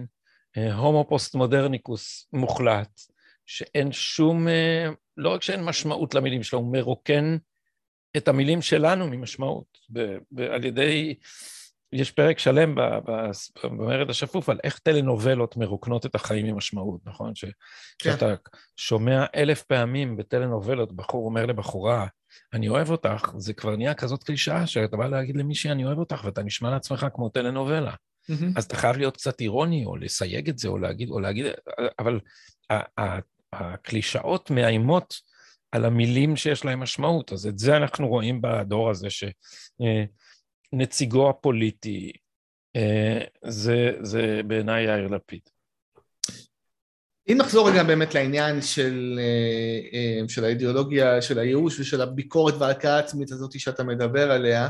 [0.56, 3.00] אה, הומו פוסט-מודרניקוס מוחלט,
[3.46, 7.36] שאין שום, אה, לא רק שאין משמעות למילים שלו, הוא מרוקן
[8.16, 9.78] את המילים שלנו ממשמעות,
[10.52, 11.14] על ידי
[11.92, 12.74] יש פרק שלם
[13.62, 17.34] במרד השפוף על איך טלנובלות מרוקנות את החיים ממשמעות, נכון?
[17.34, 17.50] ש, כן.
[17.98, 18.34] שאתה
[18.76, 22.06] שומע אלף פעמים בטלנובלות, בחור אומר לבחורה,
[22.52, 26.24] אני אוהב אותך, זה כבר נהיה כזאת קלישאה, שאתה בא להגיד למישהי, אני אוהב אותך,
[26.24, 27.92] ואתה נשמע לעצמך כמו טלנובלה.
[28.30, 28.44] Mm-hmm.
[28.56, 31.46] אז אתה חייב להיות קצת אירוני, או לסייג את זה, או להגיד, או להגיד,
[31.98, 32.20] אבל
[33.58, 35.20] הקלישאות מאיימות
[35.72, 39.24] על המילים שיש להם משמעות, אז את זה אנחנו רואים בדור הזה, ש...
[39.82, 40.04] אה,
[41.30, 42.12] הפוליטי,
[42.76, 45.40] אה, זה, זה בעיניי יאיר לפיד.
[47.28, 49.20] אם נחזור רגע באמת לעניין של,
[49.92, 54.68] אה, של האידיאולוגיה, של הייאוש ושל הביקורת וההלקאה העצמית הזאת שאתה מדבר עליה,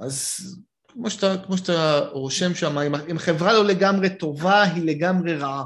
[0.00, 0.40] אז
[0.88, 2.78] כמו שאתה, כמו שאתה רושם שם,
[3.10, 5.64] אם החברה לא לגמרי טובה, היא לגמרי רעה.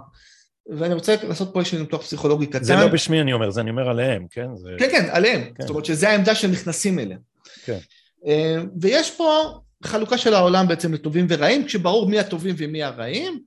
[0.69, 2.65] ואני רוצה לעשות פה איזשהו ניתוח פסיכולוגי קטן.
[2.65, 4.57] זה לא בשמי אני אומר, זה אני אומר עליהם, כן?
[4.57, 4.71] זה...
[4.79, 5.41] כן, כן, עליהם.
[5.41, 5.63] כן.
[5.63, 7.17] זאת אומרת שזו העמדה שהם נכנסים אליה.
[7.65, 7.79] כן.
[8.27, 13.41] אה, ויש פה חלוקה של העולם בעצם לטובים ורעים, כשברור מי הטובים ומי הרעים.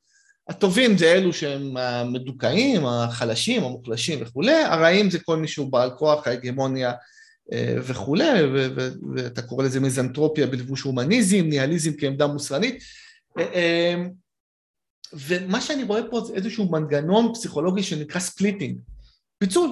[0.50, 6.28] הטובים זה אלו שהם המדוכאים, החלשים, המוחלשים וכולי, הרעים זה כל מי שהוא בעל כוח,
[6.28, 6.94] ההגמוניה
[7.54, 8.42] אה, וכולי,
[9.16, 12.84] ואתה קורא לזה מיזנטרופיה בלבוש הומניזם, ניהליזם כעמדה מוסרנית.
[15.14, 18.80] אה, ומה שאני רואה פה זה איזשהו מנגנון פסיכולוגי שנקרא splitting,
[19.38, 19.70] פיצול.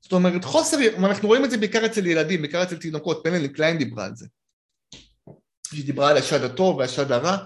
[0.00, 3.78] זאת אומרת, חוסר, אנחנו רואים את זה בעיקר אצל ילדים, בעיקר אצל תינוקות, מלאני קליין
[3.78, 4.26] דיברה על זה.
[5.72, 7.36] היא דיברה על השד הטוב והשד הרע,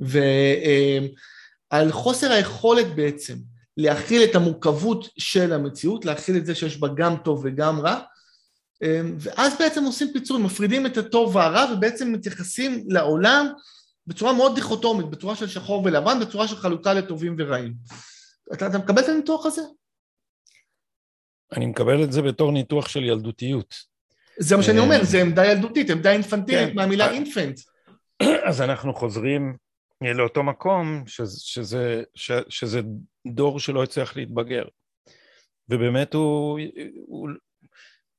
[0.00, 3.34] ועל חוסר היכולת בעצם
[3.76, 8.00] להכיל את המורכבות של המציאות, להכיל את זה שיש בה גם טוב וגם רע,
[9.18, 13.46] ואז בעצם עושים פיצול, מפרידים את הטוב והרע ובעצם מתייחסים לעולם
[14.06, 17.74] בצורה מאוד דיכוטומית, בצורה של שחור ולבן, בצורה של חלוקה לטובים ורעים.
[18.52, 19.62] אתה, אתה מקבל את הניתוח הזה?
[21.52, 23.74] אני מקבל את זה בתור ניתוח של ילדותיות.
[24.38, 26.76] זה מה שאני אומר, זה עמדה ילדותית, עמדה אינפנטילית כן.
[26.76, 27.60] מהמילה אינפנט.
[28.48, 29.56] אז אנחנו חוזרים
[30.00, 32.02] לאותו מקום שזה, שזה,
[32.48, 32.80] שזה
[33.26, 34.64] דור שלא הצליח להתבגר.
[35.68, 36.60] ובאמת הוא,
[37.06, 37.28] הוא,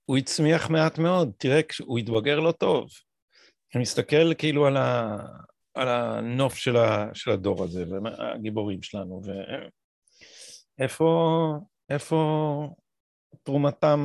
[0.05, 2.89] הוא הצמיח מעט מאוד, תראה, הוא התבגר לא טוב.
[3.75, 5.17] אני מסתכל כאילו על, ה,
[5.77, 9.21] על הנוף של, ה, של הדור הזה, והגיבורים שלנו,
[10.79, 11.53] ואיפה
[11.89, 12.17] איפה
[13.43, 14.03] תרומתם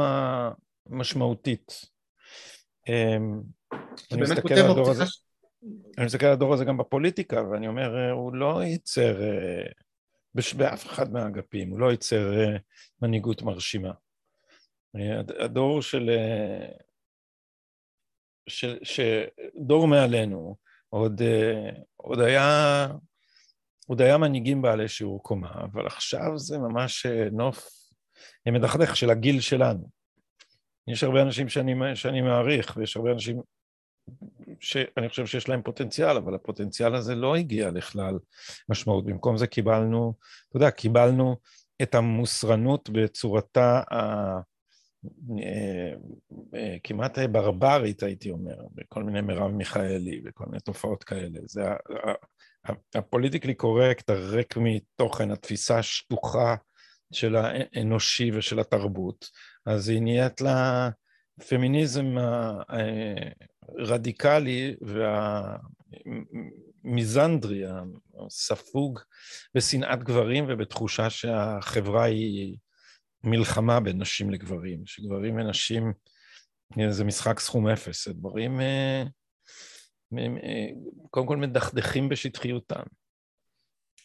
[0.87, 1.73] המשמעותית.
[2.89, 3.43] אמ,
[4.13, 5.05] אני מסתכל על הדור הזה,
[5.99, 9.67] אני מסתכל על הדור הזה גם בפוליטיקה, ואני אומר, אה, הוא לא ייצר, אה,
[10.57, 12.57] באף אחד מהאגפים, הוא לא ייצר אה,
[13.03, 13.93] מנהיגות מרשימה.
[15.41, 16.11] הדור של...
[18.49, 20.57] ש, שדור מעלינו
[20.93, 21.23] עוד,
[21.97, 22.89] עוד היה
[23.87, 27.69] עוד היה מנהיגים בעלי שיעור קומה, אבל עכשיו זה ממש נוף
[28.49, 29.89] מדכדך של הגיל שלנו.
[30.89, 33.41] יש הרבה אנשים שאני, שאני מעריך, ויש הרבה אנשים
[34.61, 38.19] שאני חושב שיש להם פוטנציאל, אבל הפוטנציאל הזה לא הגיע לכלל
[38.69, 39.07] משמעות.
[39.07, 40.15] במקום זה קיבלנו,
[40.49, 41.37] אתה יודע, קיבלנו
[41.83, 43.83] את המוסרנות בצורתה
[46.85, 51.41] כמעט ברברית, הייתי אומר, בכל מיני מרב מיכאלי וכל מיני תופעות כאלה.
[51.47, 51.63] זה
[52.95, 56.57] הפוליטיקלי קורקט, הריק מתוכן, התפיסה השטוחה
[57.13, 59.27] של האנושי ושל התרבות,
[59.67, 60.91] אז היא נהיית לה
[61.49, 62.15] פמיניזם
[63.79, 64.75] הרדיקלי
[66.85, 67.63] והמיזנדרי,
[68.27, 69.01] הספוג
[69.55, 72.57] בשנאת גברים ובתחושה שהחברה היא
[73.25, 75.93] מלחמה בין נשים לגברים, שגברים ונשים
[76.91, 79.05] זה משחק סכום אפס, זה דברים אה,
[81.11, 82.83] קודם כל מדכדכים בשטחיותם.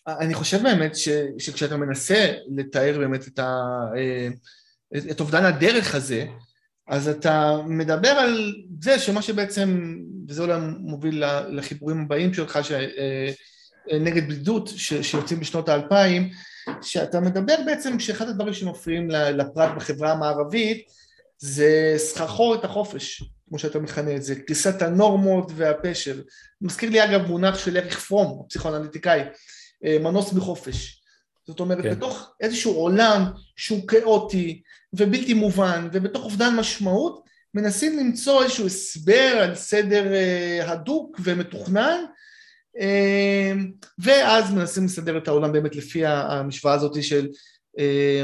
[0.07, 4.27] אני חושב באמת ש, שכשאתה מנסה לתאר באמת את, ה, אה,
[5.11, 6.27] את אובדן הדרך הזה,
[6.87, 13.31] אז אתה מדבר על זה שמה שבעצם, וזה אולי מוביל לחיבורים הבאים שלך, ש, אה,
[13.99, 14.69] נגד בדידות
[15.01, 16.29] שיוצאים בשנות האלפיים,
[16.81, 20.87] שאתה מדבר בעצם שאחד הדברים שמפריעים לפרט בחברה המערבית
[21.39, 26.23] זה סחרחורת החופש, כמו שאתה מכנה את זה, כניסת הנורמות והפשל.
[26.61, 29.21] מזכיר לי אגב מונח של אריך פרום, הפסיכואנליטיקאי,
[29.85, 31.01] אה, מנוס בחופש.
[31.47, 31.91] זאת אומרת, כן.
[31.91, 33.23] בתוך איזשהו עולם
[33.55, 34.61] שהוא כאוטי
[34.93, 42.03] ובלתי מובן ובתוך אובדן משמעות, מנסים למצוא איזשהו הסבר על סדר אה, הדוק ומתוכנן,
[43.99, 47.27] ואז מנסים לסדר את העולם באמת לפי המשוואה הזאת של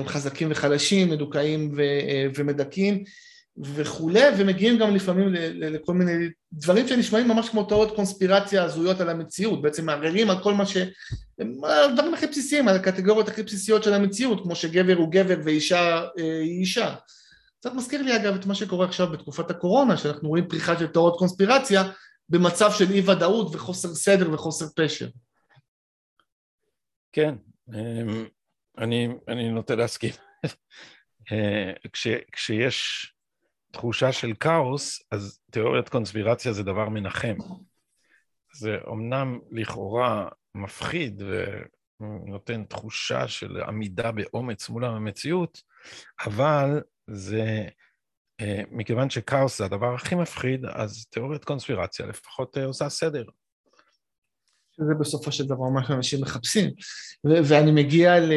[0.05, 1.71] חזקים וחלשים, מדוכאים
[2.35, 3.03] ומדכאים.
[3.57, 9.61] וכולי, ומגיעים גם לפעמים לכל מיני דברים שנשמעים ממש כמו תיאוריות קונספירציה הזויות על המציאות,
[9.61, 10.77] בעצם מערערים על כל מה ש...
[11.63, 16.39] הדברים הכי בסיסיים, על הקטגוריות הכי בסיסיות של המציאות, כמו שגבר הוא גבר ואישה אה,
[16.39, 16.95] היא אישה.
[17.59, 21.19] קצת מזכיר לי אגב את מה שקורה עכשיו בתקופת הקורונה, שאנחנו רואים פריחה של תיאוריות
[21.19, 21.83] קונספירציה
[22.33, 25.09] במצב של אי ודאות וחוסר סדר וחוסר פשר.
[27.11, 27.35] כן,
[27.73, 28.25] אמ,
[28.77, 30.13] אני, אני נוטה להסכים.
[31.31, 33.09] אה, כש, כשיש
[33.71, 37.35] תחושה של כאוס, אז תיאוריית קונספירציה זה דבר מנחם.
[38.53, 41.23] זה אומנם לכאורה מפחיד
[41.99, 45.61] ונותן תחושה של עמידה באומץ מול המציאות,
[46.25, 47.67] אבל זה,
[48.71, 53.23] מכיוון שכאוס זה הדבר הכי מפחיד, אז תיאוריית קונספירציה לפחות אה, עושה סדר.
[54.77, 56.71] זה בסופו של דבר מה שאנשים מחפשים.
[57.23, 58.31] ואני מגיע ל...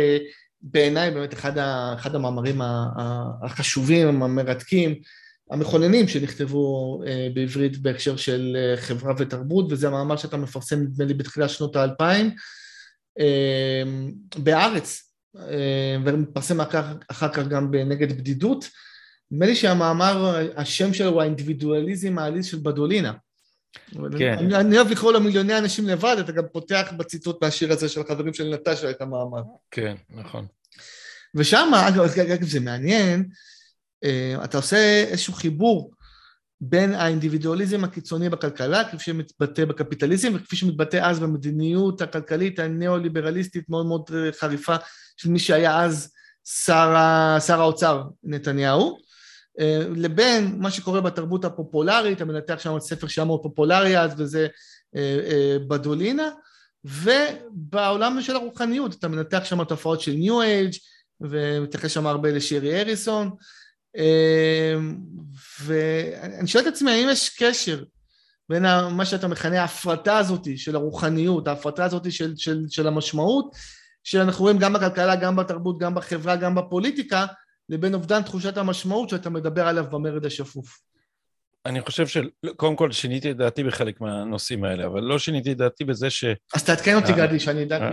[0.61, 1.94] בעיניי באמת אחד, ה...
[1.94, 2.61] אחד המאמרים
[3.42, 4.94] החשובים, המרתקים,
[5.50, 11.14] המכוננים שנכתבו אה, בעברית בהקשר של אה, חברה ותרבות, וזה המאמר שאתה מפרסם נדמה לי
[11.14, 12.35] בתחילת שנות האלפיים
[13.18, 13.82] אה,
[14.37, 15.02] בארץ,
[16.04, 18.68] ומתפרסם אחר כך גם בנגד בדידות.
[19.30, 23.12] נדמה לי שהמאמר, השם שלו הוא האינדיבידואליזם העליז של בדולינה.
[24.18, 24.38] כן.
[24.38, 28.00] אני, אני אוהב לקרוא לו מיליוני אנשים לבד, אתה גם פותח בציטוט מהשיר הזה של
[28.00, 29.42] החברים של נטשה את המאמר.
[29.70, 30.46] כן, נכון.
[31.34, 33.28] ושם, אגב, אגב, זה מעניין,
[34.04, 35.90] אה, אתה עושה איזשהו חיבור
[36.60, 44.10] בין האינדיבידואליזם הקיצוני בכלכלה, כפי שמתבטא בקפיטליזם, וכפי שמתבטא אז במדיניות הכלכלית הניאו-ליברליסטית מאוד מאוד
[44.14, 44.76] אה, חריפה
[45.16, 46.12] של מי שהיה אז
[46.44, 46.94] שר,
[47.46, 48.98] שר האוצר נתניהו,
[49.97, 54.47] לבין מה שקורה בתרבות הפופולרית, אתה מנתח שם ספר שהיה מאוד פופולרי אז, וזה
[55.69, 56.31] בדולינה,
[56.85, 60.73] ובעולם של הרוחניות, אתה מנתח שם תופעות של ניו אייג'
[61.21, 63.31] ומתייחס שם הרבה לשרי אריסון,
[65.64, 67.85] ואני שואל את עצמי, האם יש קשר
[68.49, 73.55] בין מה שאתה מכנה ההפרטה הזאת של הרוחניות, ההפרטה הזאת של, של, של המשמעות,
[74.05, 77.27] שאנחנו רואים גם בכלכלה, גם בתרבות, גם בחברה, גם בפוליטיקה,
[77.68, 80.79] לבין אובדן תחושת המשמעות שאתה מדבר עליו במרד השפוף.
[81.66, 85.85] אני חושב שקודם כל שיניתי את דעתי בחלק מהנושאים האלה, אבל לא שיניתי את דעתי
[85.85, 86.24] בזה ש...
[86.55, 87.90] אז תעדכן אותי, גדי, שאני אדע...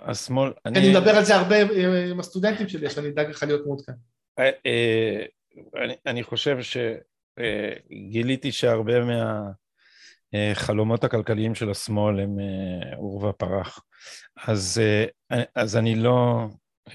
[0.00, 0.52] השמאל...
[0.66, 1.56] אני מדבר על זה הרבה
[2.10, 3.92] עם הסטודנטים שלי, שאני אדאג לך להיות מעודכן.
[4.38, 5.24] אה, אה,
[6.06, 6.58] אני, חושב
[7.38, 8.92] שגיליתי שהרבה
[10.32, 13.80] מהחלומות הכלכליים של השמאל הם אה, עורבא פרח.
[14.46, 14.82] אז,
[15.32, 16.46] אה, אז אני לא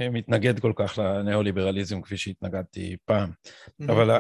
[0.02, 3.32] מתנגד כל כך לניאו-ליברליזם כפי שהתנגדתי פעם.
[3.32, 3.92] Mm-hmm.
[3.92, 4.20] אבל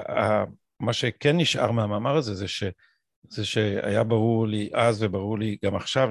[0.79, 2.63] מה שכן נשאר מהמאמר הזה זה, ש,
[3.29, 6.09] זה שהיה ברור לי אז וברור לי גם עכשיו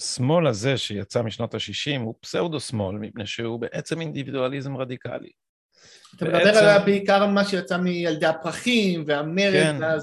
[0.00, 5.30] שהשמאל הזה שיצא משנות ה-60 הוא פסאודו-שמאל, מפני שהוא בעצם אינדיבידואליזם רדיקלי.
[6.16, 9.52] אתה מדבר על בעיקר מה שיצא מילדי הפרחים והמרד.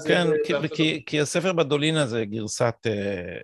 [0.06, 3.38] כן, כן, כי, כי הספר בדולינה זה גרסת, אה,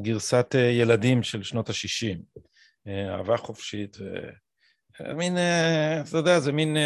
[0.00, 2.40] גרסת אה, ילדים של שנות ה-60.
[2.88, 3.96] אה, אהבה חופשית.
[5.16, 5.36] מין,
[6.08, 6.76] אתה יודע, זה מין,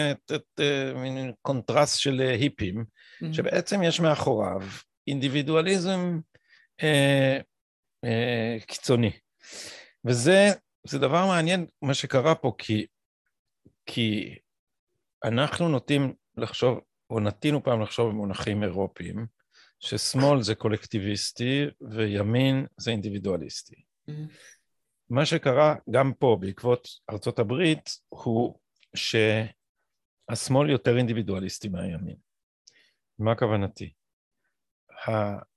[0.94, 3.32] מין קונטרסט של היפים, mm-hmm.
[3.32, 4.60] שבעצם יש מאחוריו
[5.06, 6.20] אינדיבידואליזם
[6.82, 7.38] אה,
[8.04, 9.10] אה, קיצוני.
[10.04, 10.48] וזה
[10.86, 12.86] זה דבר מעניין מה שקרה פה, כי,
[13.86, 14.38] כי
[15.24, 16.80] אנחנו נוטים לחשוב,
[17.10, 19.26] או נטינו פעם לחשוב במונחים אירופיים,
[19.80, 23.76] ששמאל זה קולקטיביסטי וימין זה אינדיבידואליסטי.
[24.10, 24.12] Mm-hmm.
[25.12, 28.58] מה שקרה גם פה בעקבות ארצות הברית הוא
[28.96, 32.16] שהשמאל יותר אינדיבידואליסטי מהימין.
[33.18, 33.92] מה כוונתי?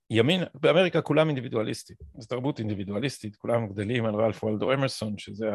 [0.09, 5.45] הימין, באמריקה כולם אינדיבידואליסטים, זו תרבות אינדיבידואליסטית, כולם גדלים על רלף וולדו אמרסון, שזה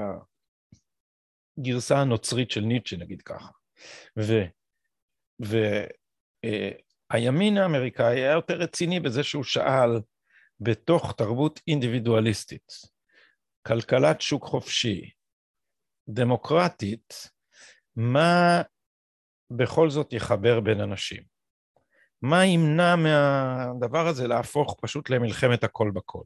[1.59, 3.48] הגרסה הנוצרית של ניטשה נגיד ככה.
[7.11, 9.90] והימין אה, האמריקאי היה יותר רציני בזה שהוא שאל
[10.61, 12.99] בתוך תרבות אינדיבידואליסטית,
[13.70, 15.10] כלכלת שוק חופשי,
[16.08, 17.30] דמוקרטית,
[17.96, 18.62] מה
[19.50, 21.22] בכל זאת יחבר בין אנשים?
[22.22, 26.22] מה ימנע מהדבר הזה להפוך פשוט למלחמת הכל בכל?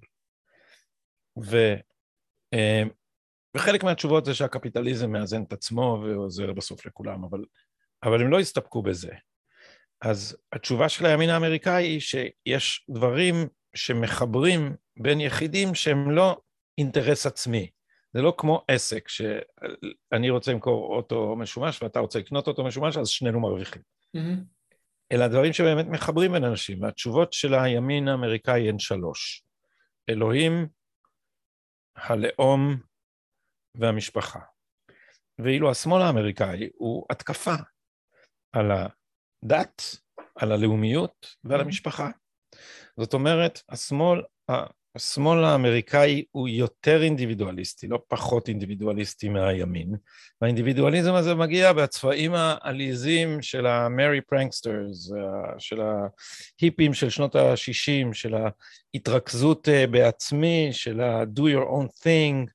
[1.44, 1.56] ו,
[2.54, 2.82] אה,
[3.56, 7.44] וחלק מהתשובות זה שהקפיטליזם מאזן את עצמו ועוזר בסוף לכולם, אבל,
[8.02, 9.12] אבל הם לא הסתפקו בזה.
[10.00, 13.34] אז התשובה של הימין האמריקאי היא שיש דברים
[13.74, 16.40] שמחברים בין יחידים שהם לא
[16.78, 17.70] אינטרס עצמי.
[18.12, 23.08] זה לא כמו עסק, שאני רוצה למכור אוטו משומש ואתה רוצה לקנות אוטו משומש, אז
[23.08, 23.82] שנינו מרוויחים.
[24.16, 24.44] Mm-hmm.
[25.12, 29.44] אלא דברים שבאמת מחברים בין אנשים, והתשובות של הימין האמריקאי הן שלוש.
[30.08, 30.68] אלוהים,
[31.96, 32.76] הלאום
[33.74, 34.40] והמשפחה.
[35.38, 37.54] ואילו השמאל האמריקאי הוא התקפה
[38.52, 39.82] על הדת,
[40.36, 41.64] על הלאומיות ועל mm-hmm.
[41.64, 42.10] המשפחה.
[42.96, 44.22] זאת אומרת, השמאל
[44.96, 49.94] השמאל האמריקאי הוא יותר אינדיבידואליסטי, לא פחות אינדיבידואליסטי מהימין,
[50.40, 55.12] והאינדיבידואליזם הזה מגיע בצבעים העליזים של ה Merry Pranksters,
[55.58, 58.34] של ההיפים של שנות ה-60, של
[58.94, 62.50] ההתרכזות אה, בעצמי, של ה-do your own thing,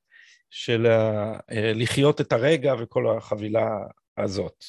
[0.49, 3.69] של אה, לחיות את הרגע וכל החבילה
[4.17, 4.63] הזאת.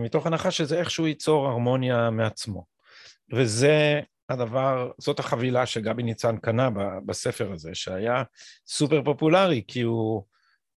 [0.00, 2.64] מתוך הנחה שזה איכשהו ייצור הרמוניה מעצמו.
[3.32, 4.00] וזה
[4.30, 6.70] הדבר, זאת החבילה שגבי ניצן קנה
[7.06, 8.22] בספר הזה, שהיה
[8.66, 10.24] סופר פופולרי, כי הוא,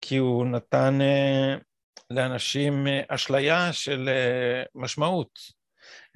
[0.02, 1.56] כי הוא נתן אה,
[2.10, 5.40] לאנשים אה, אשליה של אה, משמעות.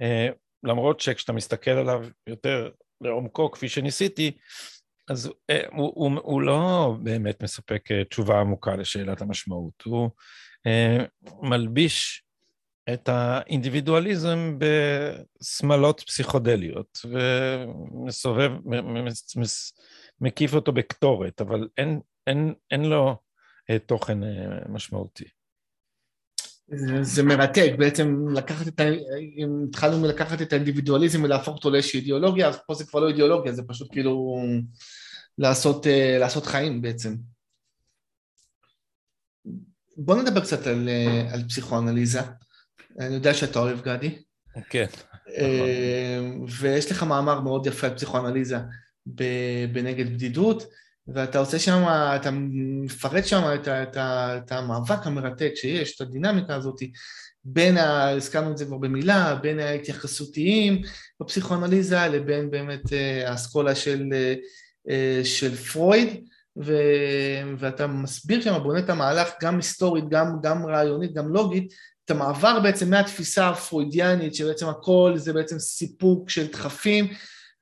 [0.02, 0.30] אה,
[0.64, 2.70] למרות שכשאתה מסתכל עליו יותר
[3.02, 4.32] לעומקו, כפי שניסיתי,
[5.10, 9.82] אז אה, הוא, הוא, הוא לא באמת מספק אה, תשובה עמוקה לשאלת המשמעות.
[9.86, 10.10] הוא
[10.68, 11.06] אה,
[11.42, 12.27] מלביש
[12.94, 18.52] את האינדיבידואליזם בשמלות פסיכודליות, ומסובב,
[20.22, 23.16] מקיף אותו בקטורת, אבל אין, אין, אין לו
[23.70, 24.30] אה, תוכן אה,
[24.70, 25.26] משמעותי.
[26.68, 28.84] זה, זה מרתק, בעצם לקחת את ה...
[29.38, 33.54] אם התחלנו מלקחת את האינדיבידואליזם ולהפוך אותו לאיזושהי אידיאולוגיה, אז פה זה כבר לא אידיאולוגיה,
[33.54, 34.38] זה פשוט כאילו
[35.38, 37.16] לעשות, אה, לעשות חיים בעצם.
[39.98, 40.90] בוא נדבר קצת על,
[41.34, 42.22] על פסיכואנליזה.
[43.00, 44.16] אני יודע שאתה אוהב גדי.
[44.70, 44.86] כן.
[45.38, 46.20] אה,
[46.60, 48.58] ויש לך מאמר מאוד יפה על פסיכואנליזה
[49.72, 50.64] בנגד בדידות,
[51.08, 51.84] ואתה עושה שם,
[52.16, 56.80] אתה מפרט שם את, את, את המאבק המרתק שיש, את הדינמיקה הזאת
[57.44, 60.82] בין, ה, הזכרנו את זה כבר במילה, בין ההתייחסותיים
[61.22, 64.04] בפסיכואנליזה לבין באמת אה, האסכולה של,
[64.90, 66.08] אה, של פרויד,
[66.64, 66.74] ו,
[67.58, 71.74] ואתה מסביר שם, בונה את המהלך גם היסטורית, גם, גם רעיונית, גם לוגית,
[72.08, 77.14] את המעבר בעצם מהתפיסה הפרוידיאנית שבעצם הכל זה בעצם סיפוק של דחפים,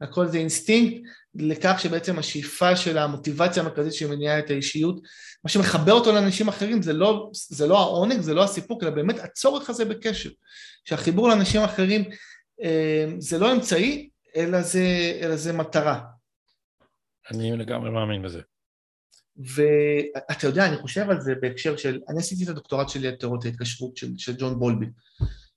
[0.02, 1.02] הכל זה אינסטינקט,
[1.36, 5.02] לכך שבעצם השאיפה של המוטיבציה המרכזית שמניעה את האישיות,
[5.44, 9.20] מה שמחבר אותו לאנשים אחרים זה לא, זה לא העונג, זה לא הסיפוק, אלא באמת
[9.20, 10.30] הצורך הזה בקשר,
[10.86, 12.04] שהחיבור לאנשים אחרים
[12.64, 14.88] אה, זה לא אמצעי, אלא זה,
[15.22, 16.02] אלא זה מטרה.
[17.32, 18.42] אני לגמרי מאמין בזה.
[19.38, 23.46] ואתה יודע, אני חושב על זה בהקשר של, אני עשיתי את הדוקטורט שלי על תיאוריות
[23.46, 24.86] ההתקשרות של, של ג'ון בולבי,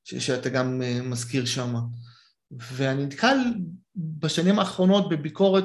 [0.04, 1.74] ש, שאתה גם uh, מזכיר שם,
[2.50, 3.36] ואני נתקל
[3.96, 5.64] בשנים האחרונות בביקורת,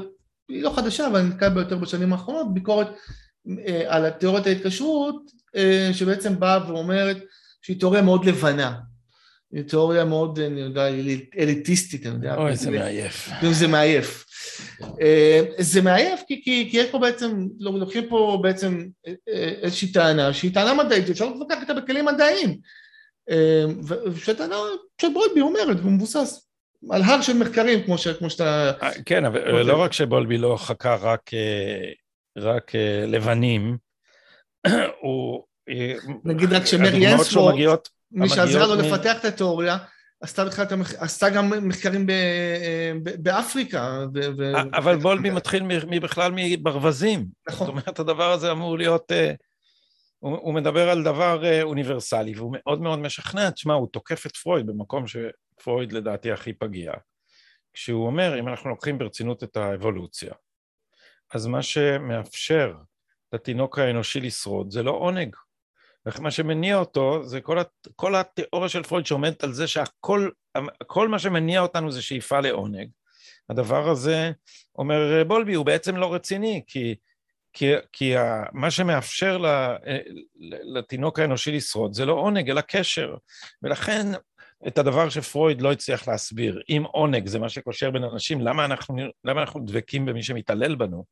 [0.49, 3.51] היא לא חדשה, אבל אני נתקל ביותר בשנים האחרונות, ביקורת uh,
[3.87, 7.17] על תיאוריית ההתקשרות, uh, שבעצם באה ואומרת
[7.61, 8.79] שהיא תיאוריה מאוד לבנה,
[9.51, 10.87] היא תיאוריה מאוד, אני יודע,
[11.37, 12.35] אליטיסטית, אני יודע.
[12.35, 13.29] אוי, זה מעייף.
[13.51, 14.25] זה מעייף.
[15.01, 19.53] אה, זה מעייף כי, כי, כי יש פה בעצם, לא, לוקחים פה בעצם אה, אה,
[19.61, 22.57] איזושהי טענה שהיא טענה מדעית, אפשר להתווכח איתה בכלים מדעיים.
[24.13, 24.55] ושטענה
[25.01, 26.47] שבולבי אומרת, הוא מבוסס
[26.91, 28.71] על הר של מחקרים כמו, ש, כמו שאתה...
[29.05, 31.31] כן, אבל לא רק שבולבי לא חקר רק,
[32.37, 32.71] רק
[33.07, 33.77] לבנים,
[35.01, 35.43] הוא...
[36.25, 39.77] נגיד רק שמרי אנספורט, מי שעזרה לו לפתח את התיאוריה,
[40.23, 40.65] עשתה, בכלל,
[40.97, 42.11] עשתה גם מחקרים ב,
[43.03, 44.05] ב, באפריקה.
[44.13, 45.63] ו, אבל בולבי מתחיל
[45.99, 47.25] בכלל מברווזים.
[47.47, 47.67] נכון.
[47.67, 49.15] זאת אומרת, הדבר הזה אמור להיות uh,
[50.23, 54.37] הוא, הוא מדבר על דבר אה, אוניברסלי, והוא מאוד מאוד משכנע, תשמע, הוא תוקף את
[54.37, 56.91] פרויד במקום שפרויד לדעתי הכי פגיע.
[57.73, 60.33] כשהוא אומר, אם אנחנו לוקחים ברצינות את האבולוציה,
[61.33, 62.73] אז מה שמאפשר
[63.33, 65.35] לתינוק האנושי לשרוד זה לא עונג.
[66.19, 67.87] מה שמניע אותו זה כל, הת...
[67.95, 70.29] כל התיאוריה של פרויד שעומדת על זה שהכל
[70.87, 72.89] כל מה שמניע אותנו זה שאיפה לעונג.
[73.49, 74.31] הדבר הזה,
[74.77, 76.95] אומר בולבי, הוא בעצם לא רציני, כי,
[77.53, 79.43] כי, כי ה, מה שמאפשר
[80.75, 83.15] לתינוק האנושי לשרוד זה לא עונג, אלא קשר.
[83.63, 84.07] ולכן
[84.67, 88.95] את הדבר שפרויד לא הצליח להסביר, אם עונג זה מה שקושר בין אנשים, למה אנחנו,
[89.23, 91.05] למה אנחנו דבקים במי שמתעלל בנו,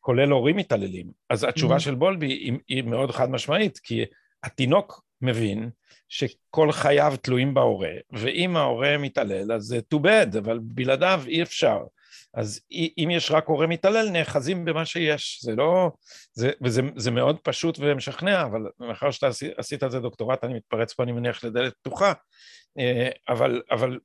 [0.00, 1.06] כולל הורים מתעללים?
[1.30, 1.80] אז התשובה mm-hmm.
[1.80, 4.04] של בולבי היא, היא מאוד חד משמעית, כי
[4.42, 5.70] התינוק מבין
[6.08, 11.78] שכל חייו תלויים בהורה, ואם ההורה מתעלל אז זה too bad, אבל בלעדיו אי אפשר.
[12.34, 15.40] אז אם יש רק הורה מתעלל, נאחזים במה שיש.
[15.42, 15.90] זה לא...
[16.32, 20.92] זה, וזה זה מאוד פשוט ומשכנע, אבל מאחר שאתה עשית על זה דוקטורט, אני מתפרץ
[20.92, 22.12] פה, אני מניח, לדלת פתוחה.
[22.78, 23.98] אה, אבל, אבל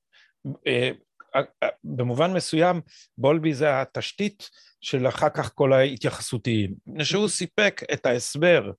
[0.67, 0.91] אה,
[1.36, 2.81] אה, במובן מסוים,
[3.17, 4.49] בולבי זה התשתית
[4.81, 6.73] של אחר כך כל ההתייחסותיים.
[7.03, 8.71] שהוא סיפק את ההסבר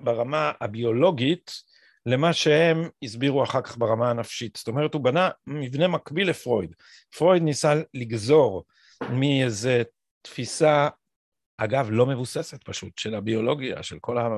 [0.00, 1.62] ברמה הביולוגית
[2.06, 4.56] למה שהם הסבירו אחר כך ברמה הנפשית.
[4.56, 6.74] זאת אומרת, הוא בנה מבנה מקביל לפרויד.
[7.18, 8.64] פרויד ניסה לגזור
[9.10, 9.82] מאיזה
[10.22, 10.88] תפיסה,
[11.58, 14.28] אגב, לא מבוססת פשוט, של הביולוגיה, של כל ה...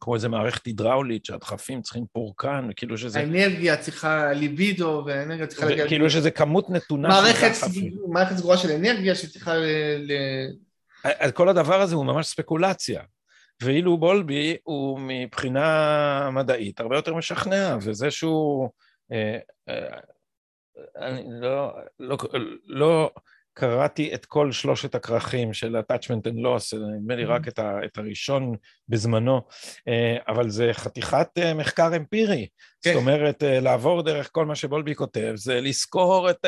[0.00, 3.20] כמו איזה מערכת הידראולית, שהדחפים צריכים פורקן, כאילו שזה...
[3.20, 5.88] האנרגיה צריכה ליבידו, והאנרגיה צריכה להגיע...
[5.88, 7.50] כאילו שזה כמות נתונה מערכת,
[8.08, 10.12] מערכת סגורה של אנרגיה שצריכה ל...
[11.04, 13.02] אז כל הדבר הזה הוא ממש ספקולציה.
[13.62, 18.68] ואילו בולבי הוא מבחינה מדעית הרבה יותר משכנע, וזה שהוא...
[19.12, 19.38] אה,
[19.68, 19.98] אה,
[20.96, 22.16] אני לא, לא,
[22.66, 23.10] לא
[23.52, 27.48] קראתי את כל שלושת הכרכים של attachment and loss, נדמה לי רק mm-hmm.
[27.48, 28.54] את, ה, את הראשון
[28.88, 29.40] בזמנו,
[29.88, 32.46] אה, אבל זה חתיכת מחקר אמפירי.
[32.82, 32.92] כן.
[32.92, 36.46] זאת אומרת, לעבור דרך כל מה שבולבי כותב, זה לזכור את...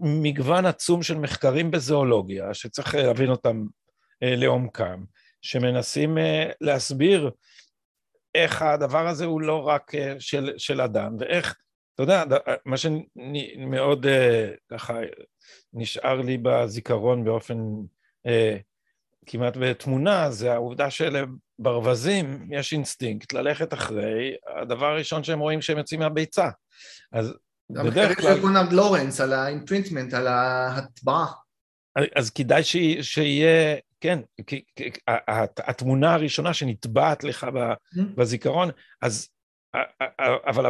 [0.00, 3.66] מגוון עצום של מחקרים בזואולוגיה, שצריך להבין אותם
[4.22, 5.04] אה, לעומקם,
[5.42, 7.30] שמנסים אה, להסביר
[8.34, 11.56] איך הדבר הזה הוא לא רק אה, של, של אדם, ואיך,
[11.94, 12.24] אתה יודע,
[12.64, 14.06] מה שמאוד
[14.70, 14.98] ככה
[15.72, 17.58] נשאר לי בזיכרון באופן
[19.26, 26.00] כמעט בתמונה, זה העובדה שלברווזים יש אינסטינקט ללכת אחרי הדבר הראשון שהם רואים כשהם יוצאים
[26.00, 26.48] מהביצה.
[27.12, 27.34] אז.
[27.76, 31.26] המחקרים של קונרד לורנץ על ה imprintment, על ההטבעה.
[32.16, 32.62] אז כדאי
[33.02, 34.18] שיהיה, כן,
[35.58, 38.00] התמונה הראשונה שנטבעת לך mm-hmm.
[38.16, 38.70] בזיכרון,
[39.02, 39.28] אז,
[40.46, 40.66] אבל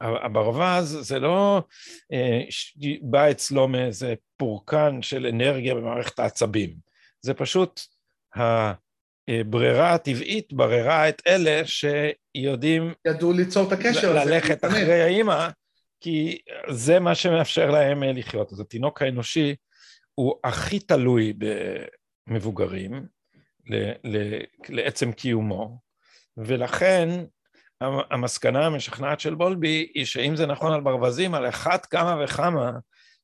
[0.00, 1.62] הברווז זה לא
[2.12, 2.40] אה,
[3.02, 6.74] בא אצלו מאיזה פורקן של אנרגיה במערכת העצבים,
[7.22, 7.80] זה פשוט
[8.36, 12.92] הברירה הטבעית בררה את אלה שיודעים...
[13.06, 14.30] ידעו ליצור את הקשר הזה.
[14.30, 15.48] ללכת אחרי האימא.
[16.04, 16.38] כי
[16.70, 18.52] זה מה שמאפשר להם אה, לחיות.
[18.52, 19.54] אז התינוק האנושי
[20.14, 21.32] הוא הכי תלוי
[22.28, 23.06] במבוגרים
[24.68, 25.78] לעצם קיומו,
[26.36, 27.08] ולכן
[27.80, 32.72] המסקנה המשכנעת של בולבי היא שאם זה נכון על ברווזים, על אחת כמה וכמה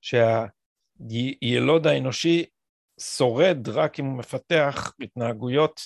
[0.01, 2.45] שהילוד האנושי
[3.01, 5.81] שורד רק אם הוא מפתח התנהגויות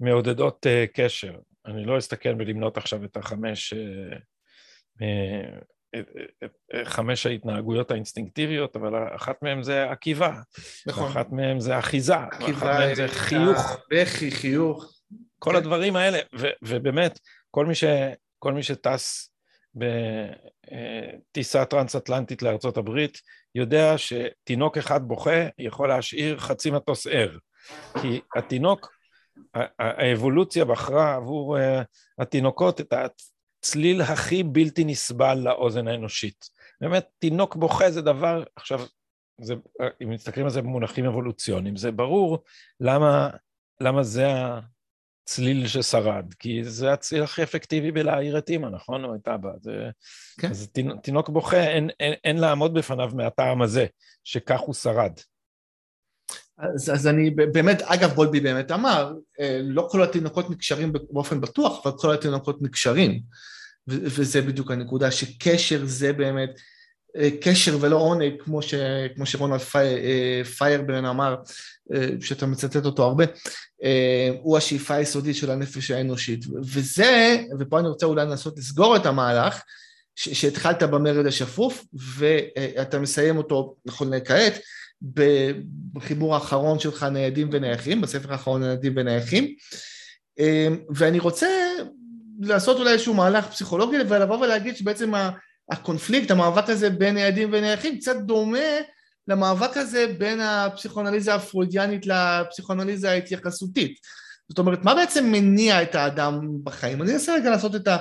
[0.00, 1.34] מעודדות אה, קשר.
[1.66, 3.74] אני לא אסתכל ולמנות עכשיו את החמש
[5.02, 5.58] אה,
[6.84, 10.32] חמש ההתנהגויות האינסטינקטיביות, אבל אחת מהן זה עקיבה,
[10.86, 11.10] נכון.
[11.10, 13.76] אחת מהן זה אחיזה, אחת מהן זה חיוך.
[13.90, 14.92] בכי, חיוך.
[15.38, 15.56] כל כן.
[15.56, 17.18] הדברים האלה, ו, ובאמת,
[17.50, 17.84] כל מי, ש,
[18.38, 19.32] כל מי שטס
[21.34, 23.18] בטיסה טרנס-אטלנטית לארצות הברית,
[23.54, 27.38] יודע שתינוק אחד בוכה יכול להשאיר חצי מטוס ער.
[28.02, 28.92] כי התינוק,
[29.78, 31.82] האבולוציה בחרה עבור אה,
[32.18, 32.92] התינוקות את
[33.62, 36.50] הצליל הכי בלתי נסבל לאוזן האנושית.
[36.80, 38.80] באמת, תינוק בוכה זה דבר, עכשיו,
[39.40, 39.54] זה,
[40.02, 42.44] אם מסתכלים על זה במונחים אבולוציוניים, זה ברור
[42.80, 43.30] למה,
[43.80, 44.26] למה זה
[45.24, 49.04] הצליל ששרד, כי זה הצליל הכי אפקטיבי בלהעיר את אימא, נכון?
[49.04, 49.50] או את אבא.
[49.60, 49.90] זה,
[50.40, 50.50] כן.
[50.50, 53.86] אז תינוק בוכה, אין, אין, אין לעמוד בפניו מהטעם הזה,
[54.24, 55.12] שכך הוא שרד.
[56.58, 61.86] אז, אז אני באמת, אגב בולבי באמת אמר, אה, לא כל התינוקות נקשרים באופן בטוח,
[61.86, 63.20] אבל כל התינוקות נקשרים.
[63.88, 66.50] וזה בדיוק הנקודה, שקשר זה באמת,
[67.16, 68.74] אה, קשר ולא עונג, כמו, ש,
[69.14, 71.36] כמו שרונלד פי, אה, פיירברן אמר,
[72.20, 73.24] שאתה מצטט אותו הרבה,
[74.42, 76.44] הוא השאיפה היסודית של הנפש האנושית.
[76.64, 79.62] וזה, ופה אני רוצה אולי לנסות לסגור את המהלך,
[80.16, 81.84] שהתחלת במרד השפוף,
[82.16, 84.58] ואתה מסיים אותו נכון לכעת,
[85.92, 89.54] בחיבור האחרון שלך, ניידים ונייחים, בספר האחרון ניידים ונייחים,
[90.94, 91.48] ואני רוצה
[92.42, 95.12] לעשות אולי איזשהו מהלך פסיכולוגי ולבוא ולהגיד שבעצם
[95.70, 98.58] הקונפליקט, המאבק הזה בין ניידים ונייחים קצת דומה
[99.28, 103.94] למאבק הזה בין הפסיכואנליזה הפרוידיאנית לפסיכואנליזה ההתייחסותית.
[104.48, 107.02] זאת אומרת, מה בעצם מניע את האדם בחיים?
[107.02, 107.96] אני אנסה רגע לעשות את, ה,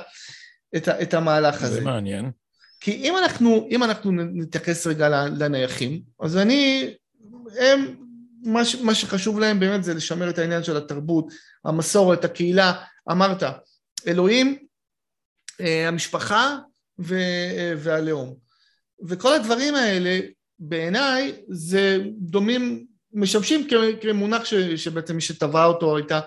[0.76, 1.74] את, ה, את המהלך הזה.
[1.74, 2.32] זה מעניין.
[2.80, 6.94] כי אם אנחנו, אם אנחנו נתייחס רגע לנייחים, אז אני,
[7.60, 7.96] הם,
[8.44, 11.26] מה, מה שחשוב להם באמת זה לשמר את העניין של התרבות,
[11.66, 12.74] המסורת, הקהילה,
[13.12, 13.44] אמרת,
[14.08, 14.58] אלוהים,
[15.62, 16.58] אה, המשפחה
[17.78, 18.36] והלאום.
[19.08, 20.20] וכל הדברים האלה
[20.60, 23.68] בעיניי זה דומים, משמשים
[24.02, 26.20] כמונח ש, שבעצם מי שטבע אותו הייתה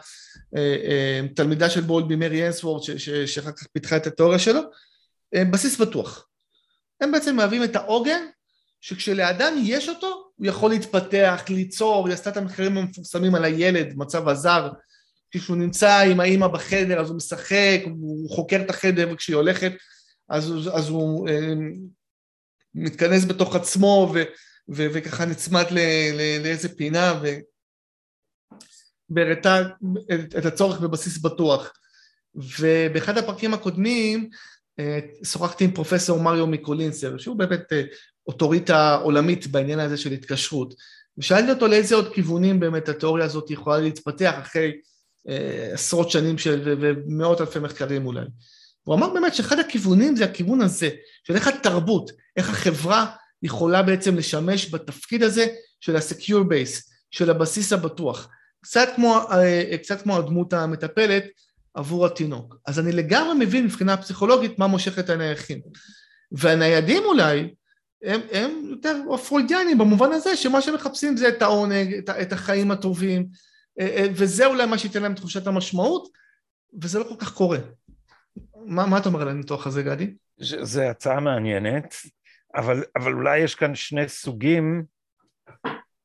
[0.57, 2.83] אה, אה, תלמידה של בולבי, מרי אנסוורד,
[3.27, 4.61] שאחר כך פיתחה את התיאוריה שלו,
[5.35, 6.29] אה, בסיס בטוח.
[7.01, 8.27] הם בעצם מהווים את העוגן
[8.81, 14.29] שכשלאדם יש אותו, הוא יכול להתפתח, ליצור, היא עשתה את המחקרים המפורסמים על הילד, מצב
[14.29, 14.69] הזר,
[15.39, 19.73] כשהוא נמצא עם האימא בחדר אז הוא משחק, הוא חוקר את החדר וכשהיא הולכת
[20.29, 21.29] אז, אז הוא
[22.75, 24.23] מתכנס בתוך עצמו ו,
[24.75, 25.79] ו, וככה נצמד ל,
[26.15, 27.21] ל, לאיזה פינה
[29.11, 29.63] והראתה
[30.15, 31.73] את, את הצורך בבסיס בטוח.
[32.35, 34.31] ובאחד הפרקים הקודמים
[34.79, 37.83] אה, שוחחתי עם פרופסור מריו מיקולינסר, שהוא באמת אה,
[38.27, 40.75] אוטוריטה עולמית בעניין הזה של התקשרות,
[41.19, 44.73] ושאלתי אותו לאיזה עוד כיוונים באמת התיאוריה הזאת יכולה להתפתח אחרי אה,
[45.73, 48.25] עשרות שנים של ומאות אלפי מחקרים אולי.
[48.83, 50.89] הוא אמר באמת שאחד הכיוונים זה הכיוון הזה,
[51.25, 53.07] של איך התרבות, איך החברה
[53.43, 55.47] יכולה בעצם לשמש בתפקיד הזה
[55.81, 58.29] של ה-secure base, של הבסיס הבטוח.
[58.61, 61.25] קצת כמו, אה, קצת כמו הדמות המטפלת
[61.75, 62.57] עבור התינוק.
[62.67, 65.61] אז אני לגמרי מבין מבחינה פסיכולוגית מה מושך את הנייחים.
[66.33, 67.55] והניידים אולי,
[68.03, 72.71] הם, הם יותר פרוידיאנים במובן הזה שמה שהם מחפשים זה את העונג, את, את החיים
[72.71, 73.31] הטובים, אה, אה,
[74.15, 76.09] וזה אולי מה שייתן להם תחושת המשמעות,
[76.83, 77.59] וזה לא כל כך קורה.
[78.57, 80.15] מה, מה אתה אומר על הניתוח הזה, גדי?
[80.39, 81.95] זו הצעה מעניינת,
[82.55, 84.85] אבל, אבל אולי יש כאן שני סוגים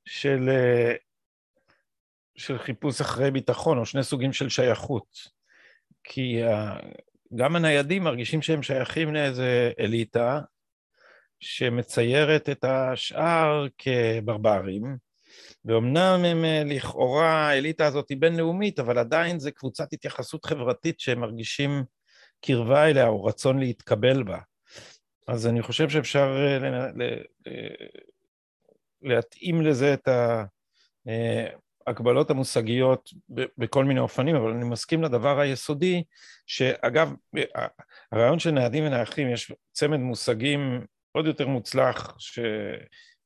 [0.05, 0.93] של, אה,
[2.35, 5.39] של חיפוש אחרי ביטחון, או שני סוגים של שייכות.
[6.03, 6.41] כי
[7.35, 10.41] גם הניידים מרגישים שהם שייכים לאיזה אליטה
[11.39, 14.97] שמציירת את השאר כברברים,
[15.69, 21.19] ואומנם הם אה, לכאורה, האליטה הזאת היא בינלאומית, אבל עדיין זה קבוצת התייחסות חברתית שהם
[21.19, 21.83] מרגישים
[22.45, 24.39] קרבה אליה או רצון להתקבל בה.
[25.27, 27.61] אז אני חושב שאפשר אה,
[29.01, 30.09] להתאים לזה את
[31.87, 33.09] ההקבלות המושגיות
[33.57, 36.03] בכל מיני אופנים, אבל אני מסכים לדבר היסודי,
[36.45, 37.13] שאגב,
[38.11, 42.15] הרעיון של ניידים ונייחים, יש צמד מושגים עוד יותר מוצלח,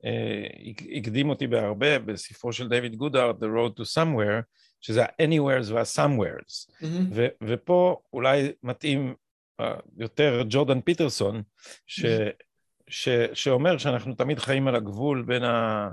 [0.06, 4.42] שהקדים אותי בהרבה בספרו של דיוויד גודארד, The Road to Somewhere,
[4.82, 6.82] שזה ה-Anywheres וה-Somewheres.
[6.82, 7.16] Mm-hmm.
[7.42, 9.16] ופה אולי מתאים
[9.62, 9.66] uh,
[9.98, 11.44] יותר ג'ורדן פיטרסון,
[11.88, 12.44] ש- mm-hmm.
[12.88, 15.90] ש- שאומר שאנחנו תמיד חיים על הגבול בין, ה-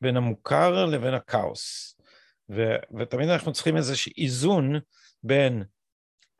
[0.00, 1.96] בין המוכר לבין הכאוס.
[2.50, 4.74] ו- ותמיד אנחנו צריכים איזשהו איזון
[5.22, 5.62] בין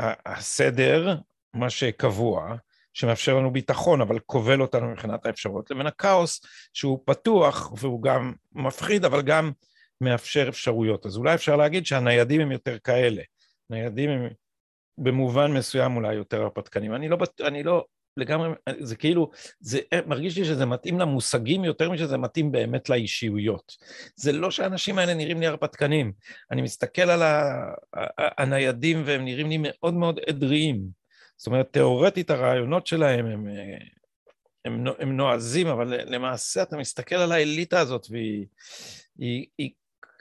[0.00, 1.16] הסדר,
[1.54, 2.56] מה שקבוע,
[2.96, 6.40] שמאפשר לנו ביטחון, אבל כובל אותנו מבחינת האפשרות, לבין הכאוס
[6.72, 9.52] שהוא פתוח והוא גם מפחיד, אבל גם
[10.00, 11.06] מאפשר אפשרויות.
[11.06, 13.22] אז אולי אפשר להגיד שהניידים הם יותר כאלה.
[13.70, 14.28] ניידים הם
[14.98, 16.94] במובן מסוים אולי יותר הרפתקנים.
[16.94, 17.84] אני לא, אני לא
[18.16, 19.30] לגמרי, זה כאילו,
[19.60, 23.72] זה מרגיש לי שזה מתאים למושגים יותר משזה מתאים באמת לאישיויות.
[24.16, 26.12] זה לא שהאנשים האלה נראים לי הרפתקנים.
[26.50, 27.22] אני מסתכל על
[28.16, 31.05] הניידים והם נראים לי מאוד מאוד עדריים.
[31.36, 33.46] זאת אומרת, תיאורטית הרעיונות שלהם הם,
[34.64, 38.46] הם, הם נועזים, אבל למעשה אתה מסתכל על האליטה הזאת והיא
[39.18, 39.70] היא, היא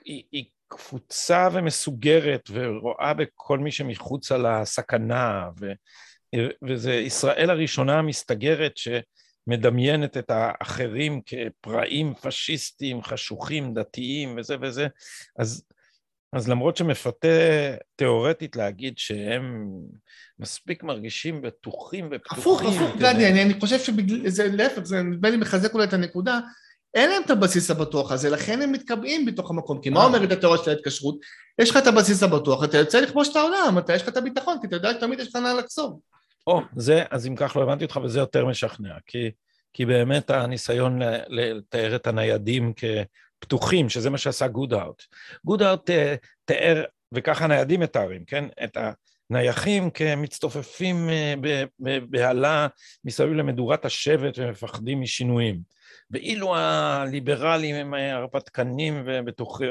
[0.05, 5.71] היא, היא קפוצה ומסוגרת ורואה בכל מי שמחוצה לסכנה, ו,
[6.67, 14.87] וזה ישראל הראשונה המסתגרת שמדמיינת את האחרים כפראים פשיסטים, חשוכים, דתיים וזה וזה,
[15.39, 15.65] אז,
[16.35, 17.27] אז למרות שמפתה
[17.95, 19.69] תיאורטית להגיד שהם
[20.39, 22.39] מספיק מרגישים בטוחים ופתוחים.
[22.39, 26.39] הפוך, הפוך, גדי, אני, אני חושב שזה להפך, זה נדמה לי מחזק אולי את הנקודה,
[26.93, 29.81] אין להם את הבסיס הבטוח הזה, לכן הם מתקבעים בתוך המקום.
[29.81, 30.05] כי מה אה.
[30.05, 31.15] אומרת התיאוריה של ההתקשרות?
[31.59, 34.57] יש לך את הבסיס הבטוח, אתה יוצא לכבוש את העולם, אתה יש לך את הביטחון,
[34.61, 35.99] כי אתה יודע שתמיד יש לך לאן לחסום.
[36.47, 39.31] או, זה, אז אם כך לא הבנתי אותך, וזה יותר משכנע, כי,
[39.73, 42.73] כי באמת הניסיון לתאר את הניידים
[43.45, 45.03] כפתוחים, שזה מה שעשה גודהארט.
[45.45, 46.15] גודהארט אה,
[46.45, 48.45] תיאר, וככה הניידים מתארים, כן?
[48.63, 48.77] את
[49.29, 51.33] הנייחים כמצטופפים אה,
[51.79, 52.67] בבהלה
[53.03, 55.59] מסביב למדורת השבט ומפחדים משינויים.
[56.11, 59.69] ואילו הליברלים הם הרפתקנים ובטוחים...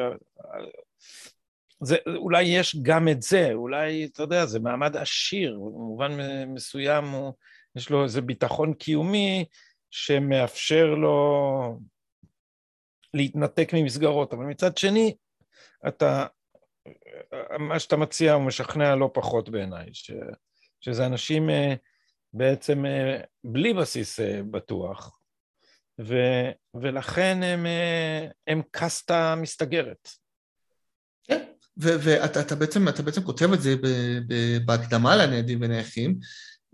[1.80, 6.12] זה, אולי יש גם את זה, אולי, אתה יודע, זה מעמד עשיר, במובן
[6.46, 7.32] מסוים הוא,
[7.76, 9.44] יש לו איזה ביטחון קיומי
[9.90, 11.78] שמאפשר לו
[13.14, 15.16] להתנתק ממסגרות, אבל מצד שני,
[15.88, 16.26] אתה,
[17.58, 20.10] מה שאתה מציע הוא משכנע לא פחות בעיניי, ש,
[20.80, 21.74] שזה אנשים אה,
[22.32, 25.18] בעצם אה, בלי בסיס אה, בטוח,
[26.00, 26.14] ו,
[26.74, 27.66] ולכן הם,
[28.46, 30.08] הם קסטה מסתגרת.
[31.24, 31.42] כן,
[31.76, 33.74] ואתה בעצם, בעצם כותב את זה
[34.64, 36.18] בהקדמה לנעדים ונייחים,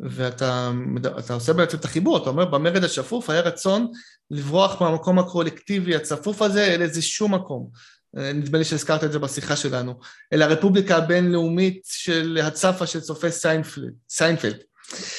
[0.00, 3.92] ואתה עושה בעצם את החיבור, אתה אומר במרד השפוף היה רצון
[4.30, 7.70] לברוח מהמקום הקולקטיבי הצפוף הזה אל איזה שום מקום.
[8.14, 9.94] נדמה לי שהזכרת את זה בשיחה שלנו,
[10.32, 13.92] אל הרפובליקה הבינלאומית של הצופה של צופי סיינפלד.
[14.10, 14.56] סיינפלד.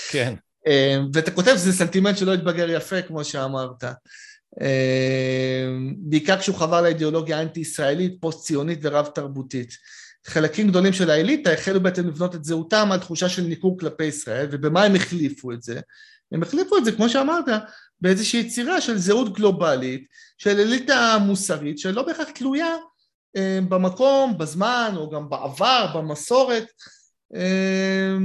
[0.10, 0.34] כן.
[0.68, 3.84] אה, ואתה כותב שזה סנטימנט שלא התבגר יפה, כמו שאמרת.
[4.62, 9.78] אה, בעיקר כשהוא חבר לאידיאולוגיה האנטי-ישראלית, פוסט-ציונית ורב-תרבותית.
[10.28, 14.48] חלקים גדולים של האליטה החלו בעצם לבנות את זהותם על תחושה של ניכור כלפי ישראל,
[14.52, 15.80] ובמה הם החליפו את זה?
[16.32, 17.46] הם החליפו את זה, כמו שאמרת,
[18.02, 22.76] באיזושהי יצירה של זהות גלובלית, של אליטה מוסרית, שלא בהכרח תלויה
[23.36, 26.66] אה, במקום, בזמן, או גם בעבר, במסורת.
[27.36, 28.18] אה,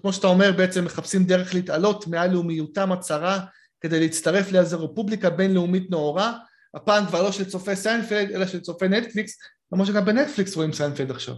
[0.00, 3.40] כמו שאתה אומר, בעצם מחפשים דרך להתעלות מעל לאומיותם הצרה
[3.80, 6.38] כדי להצטרף לאיזו רפובליקה בינלאומית נאורה,
[6.74, 9.38] הפעם כבר לא של צופי סיינפלד, אלא של צופי נטפליקס,
[9.72, 11.34] למרות שגם בנטפליקס רואים סיינפלד עכשיו.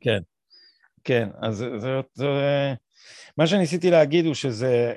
[0.00, 0.18] כן,
[1.04, 2.26] כן, אז זה, זה, זה,
[3.38, 4.94] מה שניסיתי להגיד הוא שזה,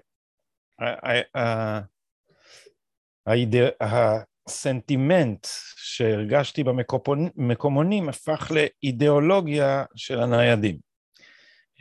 [4.48, 10.86] הסנטימנט שהרגשתי במקומונים הפך לאידיאולוגיה של הניידים.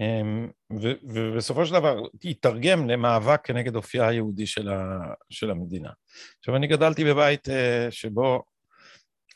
[0.01, 0.51] אמ,
[1.03, 4.68] ובסופו של דבר התרגם למאבק כנגד אופייה היהודי של,
[5.30, 5.90] של המדינה.
[6.38, 8.42] עכשיו, אני גדלתי בבית אה, שבו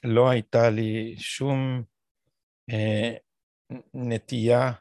[0.04, 1.82] לא הייתה לי שום
[2.70, 3.12] אה,
[3.94, 4.72] נטייה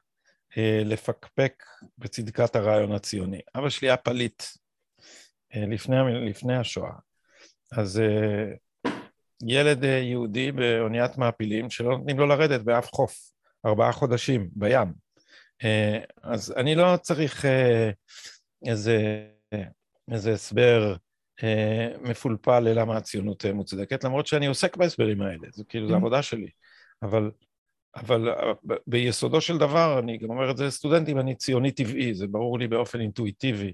[0.57, 1.63] אה, לפקפק
[1.97, 3.39] בצדקת הרעיון הציוני.
[3.55, 4.43] אבא שלי היה פליט
[5.67, 5.95] לפני,
[6.29, 6.91] לפני השואה.
[7.71, 8.01] אז
[9.45, 13.31] ילד יהודי באוניית מעפילים שלא נותנים לו לרדת באף חוף,
[13.65, 14.93] ארבעה חודשים בים.
[15.63, 17.89] אה, אז אני לא צריך אה,
[18.65, 19.27] איזה,
[20.11, 20.95] איזה הסבר
[21.43, 25.97] אה, מפולפל ללמה הציונות מוצדקת, למרות שאני עוסק בהסברים האלה, זה כאילו, זו mm-hmm.
[25.97, 26.49] עבודה שלי.
[27.03, 27.31] אבל,
[27.97, 28.29] אבל
[28.87, 32.67] ביסודו של דבר, אני גם אומר את זה לסטודנטים, אני ציוני טבעי, זה ברור לי
[32.67, 33.73] באופן אינטואיטיבי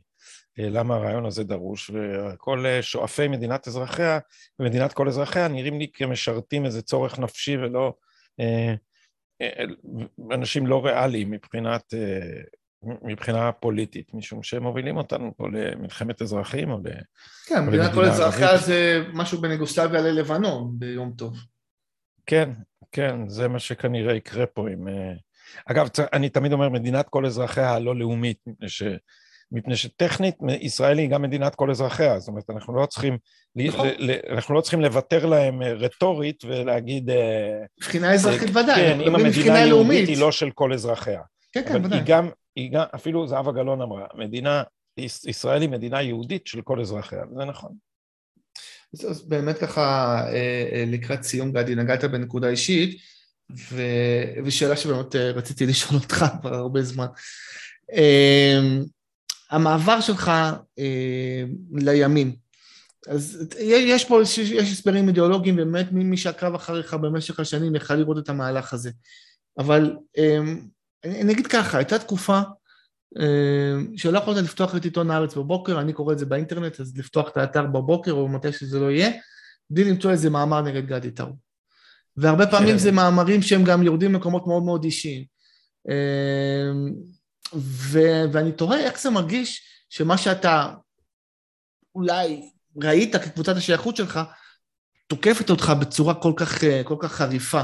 [0.57, 4.19] למה הרעיון הזה דרוש, וכל שואפי מדינת אזרחיה
[4.59, 7.93] ומדינת כל אזרחיה נראים לי כמשרתים איזה צורך נפשי ולא...
[10.31, 12.41] אנשים לא ריאליים מבחינת, אה,
[13.01, 16.87] מבחינה פוליטית, משום שהם מובילים אותנו פה למלחמת אזרחים או ל...
[17.45, 21.37] כן, מדינת כל אזרחיה זה משהו בין יוגוסלביה ללבנון ביום טוב.
[22.25, 22.49] כן,
[22.93, 24.87] כן, זה מה שכנראה יקרה פה עם...
[24.87, 25.13] אה,
[25.65, 28.83] אגב, אני תמיד אומר מדינת כל אזרחיה הלא לאומית, מפני ש...
[29.51, 33.17] מפני שטכנית ישראל היא גם מדינת כל אזרחיה, זאת אומרת, אנחנו לא צריכים,
[33.55, 33.87] נכון.
[34.29, 37.09] אנחנו לא צריכים לוותר להם אה, רטורית ולהגיד...
[37.09, 41.21] אה, מבחינה אזרחית ודאי, כן, אם המדינה היהודית היא לא של כל אזרחיה.
[41.51, 41.99] כן, כן, ודאי.
[41.99, 44.63] היא גם, היא גם, אפילו זהבה גלאון אמרה, מדינה,
[45.27, 47.71] ישראל היא מדינה יהודית של כל אזרחיה, זה נכון.
[49.09, 52.97] אז באמת ככה, אה, לקראת סיום, גדי, נגעת בנקודה אישית,
[53.51, 53.81] ו...
[54.45, 57.07] ושאלה שבאמת רציתי לשאול אותך כבר הרבה זמן.
[59.53, 60.31] המעבר שלך
[60.79, 62.35] אה, לימין.
[63.07, 68.29] אז יש פה, יש הסברים אידיאולוגיים, באמת מי שעקב אחריך במשך השנים יכל לראות את
[68.29, 68.91] המהלך הזה.
[69.57, 70.39] אבל אה,
[71.03, 72.41] אני אגיד ככה, הייתה תקופה אה,
[73.97, 77.37] שלא יכולת לפתוח את עיתון הארץ בבוקר, אני קורא את זה באינטרנט, אז לפתוח את
[77.37, 79.11] האתר בבוקר או מתי שזה לא יהיה,
[79.69, 81.27] בלי למצוא איזה מאמר נגד גדי טאו.
[82.17, 82.77] והרבה פעמים.
[82.77, 85.25] זה מאמרים שהם גם יורדים למקומות מאוד מאוד אישיים.
[85.89, 86.71] אה,
[87.55, 90.73] ו- ואני תוהה איך זה מרגיש שמה שאתה
[91.95, 92.49] אולי
[92.83, 94.19] ראית כקבוצת השייכות שלך,
[95.07, 97.63] תוקפת אותך בצורה כל כך, כל כך חריפה.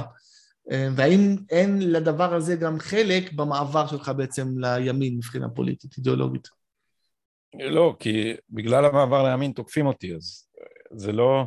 [0.95, 6.47] והאם אין לדבר הזה גם חלק במעבר שלך בעצם לימין מבחינה פוליטית, אידיאולוגית?
[7.59, 10.47] לא, כי בגלל המעבר לימין תוקפים אותי, אז
[10.91, 11.43] זה לא...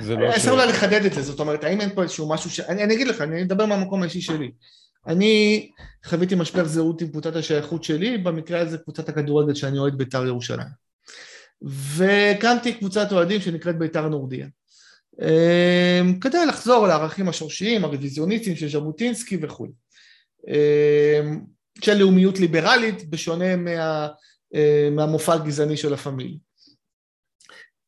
[0.00, 0.26] זה לא...
[0.26, 2.60] אני אנסה אולי לחדד את זה, זאת אומרת, האם אין פה איזשהו משהו ש...
[2.60, 4.50] אני, אני אגיד לך, אני אדבר מהמקום האישי שלי.
[5.06, 5.70] אני
[6.04, 10.84] חוויתי משבר זהות עם קבוצת השייכות שלי, במקרה הזה קבוצת הכדורגל שאני אוהד בית"ר ירושלים.
[11.62, 14.46] והקמתי קבוצת אוהדים שנקראת בית"ר נורדיה.
[15.22, 19.66] אמ, כדי לחזור לערכים השורשיים, הרוויזיוניסטיים של ז'בוטינסקי וכו'.
[20.48, 21.40] אמ,
[21.80, 24.08] של לאומיות ליברלית, בשונה מה,
[24.54, 26.38] אה, מהמופע הגזעני של הפמילי.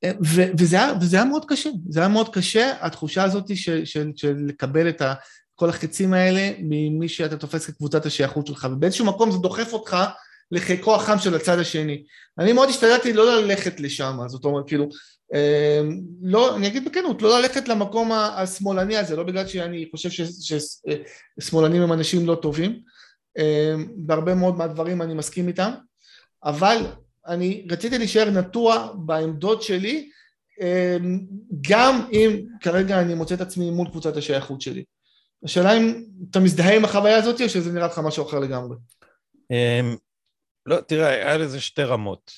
[0.05, 4.35] ו- וזה, וזה היה מאוד קשה, זה היה מאוד קשה, התחושה הזאת של, של, של
[4.47, 5.15] לקבל את ה,
[5.55, 9.97] כל החצים האלה ממי שאתה תופס כקבוצת השייכות שלך, ובאיזשהו מקום זה דוחף אותך
[10.51, 12.05] לחיקו החם של הצד השני.
[12.39, 14.89] אני מאוד השתדלתי לא ללכת לשם, זאת אומרת, כאילו, אה,
[16.23, 20.25] לא, אני אגיד בכנות, לא ללכת למקום השמאלני הזה, לא בגלל שאני חושב
[21.41, 22.81] ששמאלנים הם אנשים לא טובים,
[23.39, 25.71] אה, בהרבה מאוד מהדברים אני מסכים איתם,
[26.45, 26.77] אבל
[27.27, 30.11] אני רציתי להישאר נטוע בעמדות שלי,
[30.61, 30.97] אה,
[31.69, 34.85] גם אם כרגע אני מוצא את עצמי מול קבוצת השייכות שלי.
[35.45, 38.77] השאלה אם אתה מזדהה עם החוויה הזאת או שזה נראה לך משהו אחר לגמרי?
[39.51, 39.97] אמ,
[40.67, 42.33] לא, תראה, היה לזה שתי רמות.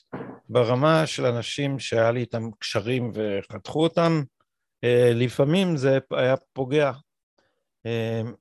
[0.49, 4.23] ברמה של אנשים שהיה לי איתם קשרים וחתכו אותם,
[4.85, 6.93] אה, לפעמים זה היה פוגע.
[7.87, 8.33] אמ,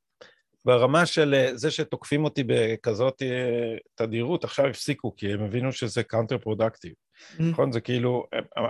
[0.65, 6.03] ברמה של אה, זה שתוקפים אותי בכזאת אה, תדירות, עכשיו הפסיקו, כי הם הבינו שזה
[6.03, 6.93] counterproductive.
[6.93, 7.43] Mm.
[7.43, 7.71] נכון?
[7.71, 8.65] זה כאילו, הם,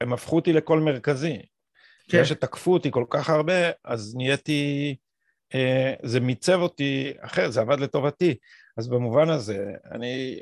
[0.00, 1.38] הם הפכו אותי לקול מרכזי.
[2.08, 2.18] כן.
[2.18, 4.96] אחרי שתקפו אותי כל כך הרבה, אז נהייתי
[5.54, 8.34] אה, זה מיצב אותי אחרת, זה עבד לטובתי.
[8.76, 10.40] אז במובן הזה, אני...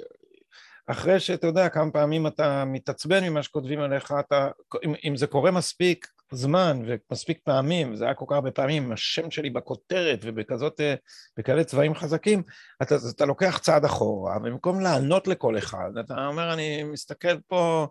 [0.87, 4.49] אחרי שאתה יודע כמה פעמים אתה מתעצבן ממה שכותבים עליך, אתה,
[4.85, 9.31] אם, אם זה קורה מספיק זמן ומספיק פעמים, זה היה כל כך הרבה פעמים, השם
[9.31, 10.95] שלי בכותרת ובכזאת, אה,
[11.37, 12.43] בכאלה צבעים חזקים,
[12.83, 17.87] אתה, אתה לוקח צעד אחורה, ובמקום לענות לכל אחד, אתה אומר, אני מסתכל פה,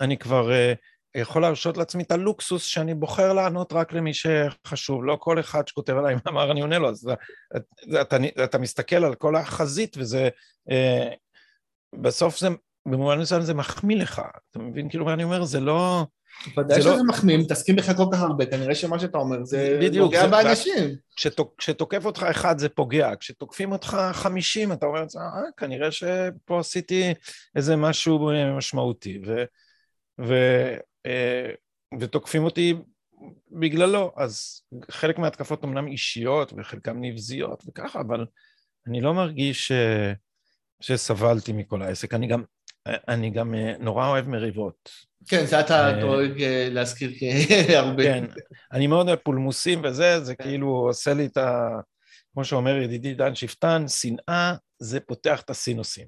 [0.00, 0.50] אני כבר...
[0.50, 0.76] Uh,
[1.14, 5.96] יכול להרשות לעצמי את הלוקסוס שאני בוחר לענות רק למי שחשוב, לא כל אחד שכותב
[5.96, 7.10] עליי מאמר אני עונה לו, אז
[7.56, 10.28] אתה, אתה, אתה מסתכל על כל החזית וזה,
[10.70, 11.08] אה,
[11.94, 12.48] בסוף זה,
[12.86, 14.88] במובן מסוים זה מחמיא לך, אתה מבין?
[14.88, 16.06] כאילו מה אני אומר, זה לא...
[16.58, 17.04] ודאי שזה לא...
[17.04, 20.96] מחמיא, מתעסקים בך כל כך הרבה, כנראה שמה שאתה אומר זה בדיוק, פוגע זה, באנשים.
[21.16, 27.14] כשתוק, כשתוקף אותך אחד זה פוגע, כשתוקפים אותך חמישים אתה אומר, אה, כנראה שפה עשיתי
[27.56, 29.20] איזה משהו משמעותי.
[29.26, 29.44] ו,
[30.20, 30.34] ו,
[31.06, 31.50] אה,
[32.00, 32.74] ותוקפים אותי
[33.50, 38.26] בגללו, אז חלק מההתקפות אמנם אישיות וחלקן נבזיות וככה, אבל
[38.86, 39.72] אני לא מרגיש ש...
[40.82, 42.14] שסבלתי מכל העסק.
[42.14, 42.42] אני גם,
[42.86, 44.90] אני גם אה, נורא אוהב מריבות.
[45.28, 47.10] כן, זה אתה דואג אה, להזכיר
[47.78, 48.02] הרבה.
[48.02, 48.24] כן,
[48.72, 51.68] אני מאוד אוהב פולמוסים וזה, זה כאילו עושה לי את ה...
[52.34, 56.06] כמו שאומר ידידי דן שפטן, שנאה זה פותח את הסינוסים.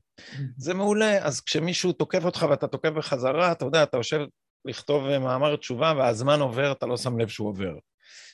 [0.59, 4.21] זה מעולה, אז כשמישהו תוקף אותך ואתה תוקף בחזרה, אתה יודע, אתה יושב
[4.65, 7.75] לכתוב מאמר תשובה והזמן עובר, אתה לא שם לב שהוא עובר.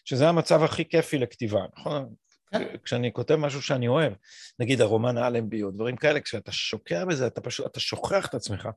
[0.05, 2.15] שזה המצב הכי כיפי לכתיבה, נכון?
[2.53, 2.77] כן.
[2.85, 4.13] כשאני כותב משהו שאני אוהב,
[4.59, 8.69] נגיד הרומן האלנבי או דברים כאלה, כשאתה שוקע בזה, אתה פשוט, אתה שוכח את עצמך.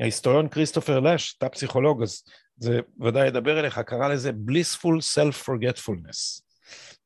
[0.00, 2.22] ההיסטוריון כריסטופר לש, אתה פסיכולוג, אז
[2.56, 6.44] זה ודאי ידבר אליך, קרא לזה blissful self-forgetfulness.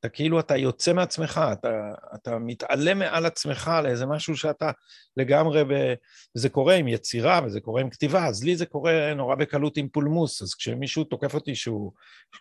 [0.01, 4.71] אתה כאילו, אתה יוצא מעצמך, אתה, אתה מתעלם מעל עצמך לאיזה משהו שאתה
[5.16, 5.95] לגמרי, ב...
[6.37, 9.89] וזה קורה עם יצירה וזה קורה עם כתיבה, אז לי זה קורה נורא בקלות עם
[9.89, 11.93] פולמוס, אז כשמישהו תוקף אותי שהוא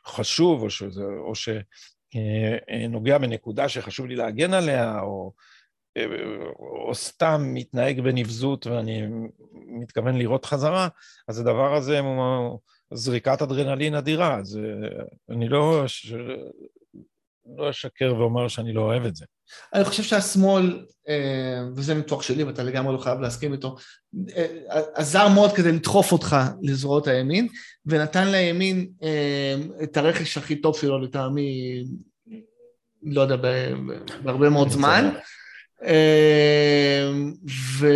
[0.06, 1.36] חשוב, או, שזה, או
[2.16, 5.32] אה, אה, בנקודה שחשוב לי להגן עליה, או,
[5.98, 6.06] אה,
[6.60, 9.02] או סתם מתנהג בנבזות ואני
[9.68, 10.88] מתכוון לראות חזרה,
[11.28, 12.60] אז הדבר הזה הוא
[12.94, 14.60] זריקת אדרנלין אדירה, אז
[15.30, 15.86] אני לא...
[17.58, 19.26] לא אשקר ואומר שאני לא אוהב את זה.
[19.74, 23.76] אני חושב שהשמאל, אה, וזה ניתוח שלי ואתה לגמרי לא חייב להסכים איתו,
[24.36, 24.46] אה,
[24.94, 27.48] עזר מאוד כדי לדחוף אותך לזרועות הימין,
[27.86, 31.84] ונתן לימין אה, את הרכש הכי טוב שלו לטעמי,
[33.04, 33.36] לא יודע,
[34.24, 35.10] בהרבה מאוד זמן.
[37.80, 37.88] ו...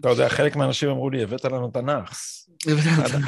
[0.00, 2.50] אתה יודע, חלק מהאנשים אמרו לי, הבאת לנו את הנאחס.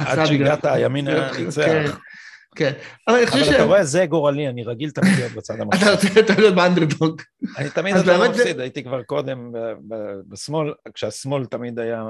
[0.06, 1.44] עד שהגעת, הימין היה כן.
[1.44, 1.98] ניצח.
[2.56, 2.72] כן.
[3.08, 5.88] אבל אתה רואה, זה גורלי, אני רגיל תמיד להיות בצד המפסיד.
[5.88, 7.22] אתה רוצה להיות באנדרדוג.
[7.58, 9.52] אני תמיד יותר מפסיד, הייתי כבר קודם
[10.28, 12.04] בשמאל, כשהשמאל תמיד היה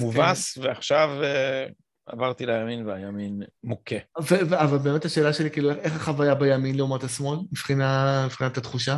[0.00, 1.66] מובס, ועכשיו אה,
[2.06, 3.96] עברתי לימין והימין מוכה.
[4.50, 8.96] אבל באמת השאלה שלי, כאילו, איך החוויה בימין לעומת השמאל, מבחינת התחושה?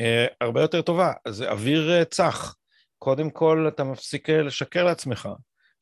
[0.00, 2.56] אה, הרבה יותר טובה, זה אוויר אה, צח.
[2.98, 5.28] קודם כל, אתה מפסיק לשקר לעצמך.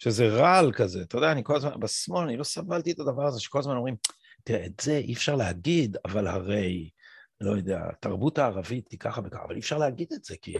[0.03, 3.40] שזה רעל כזה, אתה יודע, אני כל הזמן, בשמאל אני לא סבלתי את הדבר הזה
[3.40, 3.96] שכל הזמן אומרים,
[4.44, 6.90] תראה, את זה אי אפשר להגיד, אבל הרי,
[7.40, 10.55] לא יודע, התרבות הערבית היא ככה וככה, אבל אי אפשר להגיד את זה, כי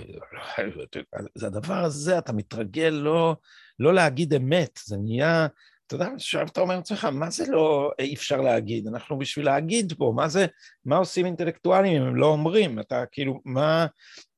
[1.35, 3.37] זה הדבר הזה, אתה מתרגל לא,
[3.79, 5.47] לא להגיד אמת, זה נהיה,
[5.91, 8.87] אתה יודע, עכשיו אתה אומר לעצמך, מה זה לא אי אפשר להגיד?
[8.87, 10.47] אנחנו בשביל להגיד פה, מה זה,
[10.85, 12.81] מה עושים אינטלקטואלים אם הם לא אומרים?
[12.81, 13.87] אתה כאילו, מה...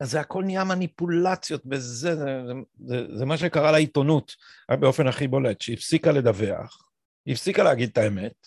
[0.01, 2.53] אז זה הכל נהיה מניפולציות בזה, זה, זה,
[2.85, 4.37] זה, זה מה שקרה לעיתונות
[4.71, 6.89] באופן הכי בולט, שהיא הפסיקה לדווח,
[7.27, 8.47] הפסיקה להגיד את האמת,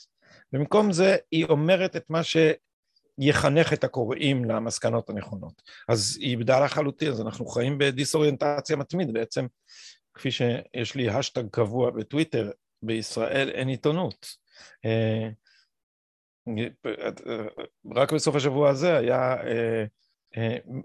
[0.51, 5.61] במקום זה היא אומרת את מה שיחנך את הקוראים למסקנות הנכונות.
[5.89, 9.45] אז היא איבדה לחלוטין, אז אנחנו חיים בדיסאוריינטציה מתמיד בעצם,
[10.13, 12.51] כפי שיש לי השטג קבוע בטוויטר,
[12.85, 14.27] בישראל אין עיתונות.
[14.85, 15.29] אה,
[17.95, 19.35] רק בסוף השבוע הזה היה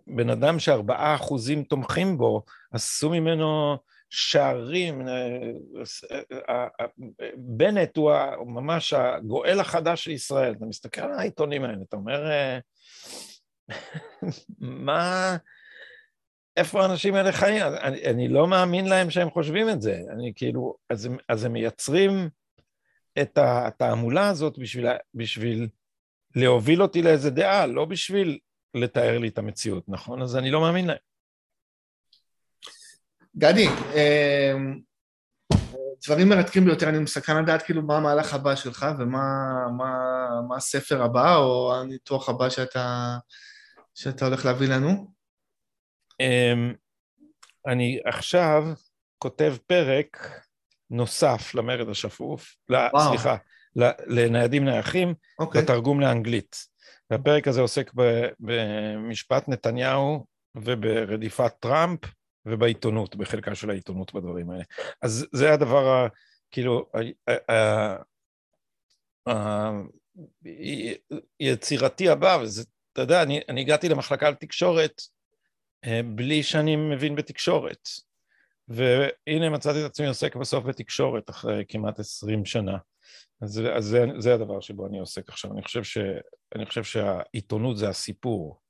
[0.06, 3.76] בן אדם שארבעה אחוזים תומכים בו, עשו ממנו
[4.10, 5.02] שערים,
[7.36, 8.12] בנט הוא
[8.46, 10.52] ממש הגואל החדש של ישראל.
[10.52, 12.24] אתה מסתכל על העיתונים האלה, אתה אומר,
[14.58, 15.36] מה...
[16.60, 17.62] איפה האנשים האלה חיים?
[17.62, 20.00] אני, אני לא מאמין להם שהם חושבים את זה.
[20.12, 22.28] אני כאילו, אז, אז הם מייצרים
[23.22, 25.68] את התעמולה הזאת בשביל, בשביל
[26.36, 28.38] להוביל אותי לאיזה דעה, לא בשביל
[28.74, 30.22] לתאר לי את המציאות, נכון?
[30.22, 30.98] אז אני לא מאמין להם.
[33.36, 34.80] גדי, אמ,
[36.06, 39.22] דברים מרתקים ביותר, אני מסקרן לדעת כאילו מה המהלך הבא שלך ומה
[39.76, 39.98] מה,
[40.48, 43.16] מה הספר הבא או הניתוח הבא שאתה,
[43.94, 45.19] שאתה הולך להביא לנו.
[46.20, 46.74] אמ,
[47.66, 48.64] אני עכשיו
[49.18, 50.40] כותב פרק
[50.90, 53.08] נוסף למרד השפוף, וואו.
[53.08, 53.36] סליחה,
[54.06, 55.14] לניידים נייחים, okay.
[55.38, 55.62] אוקיי.
[55.62, 56.56] בתרגום לאנגלית.
[57.10, 57.92] והפרק הזה עוסק
[58.40, 62.00] במשפט נתניהו וברדיפת טראמפ
[62.46, 64.64] ובעיתונות, בחלקה של העיתונות בדברים האלה.
[65.02, 66.08] אז זה הדבר, ה,
[66.50, 66.90] כאילו,
[71.40, 75.04] היצירתי הבא, וזה, אתה יודע, אני, אני הגעתי למחלקה לתקשורת אה,
[76.14, 77.88] בלי שאני מבין בתקשורת.
[78.68, 82.78] והנה מצאתי את עצמי עוסק בסוף בתקשורת אחרי כמעט עשרים שנה.
[83.42, 85.52] אז, אז זה, זה הדבר שבו אני עוסק עכשיו.
[85.52, 85.98] אני חושב, ש,
[86.54, 88.60] אני חושב שהעיתונות זה הסיפור.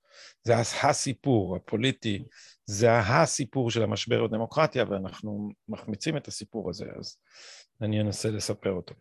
[0.45, 2.25] זה הסיפור הפוליטי,
[2.67, 7.17] זה הסיפור של המשבר בדמוקרטיה, ואנחנו מחמיצים את הסיפור הזה, אז
[7.83, 8.95] אני אנסה לספר אותו.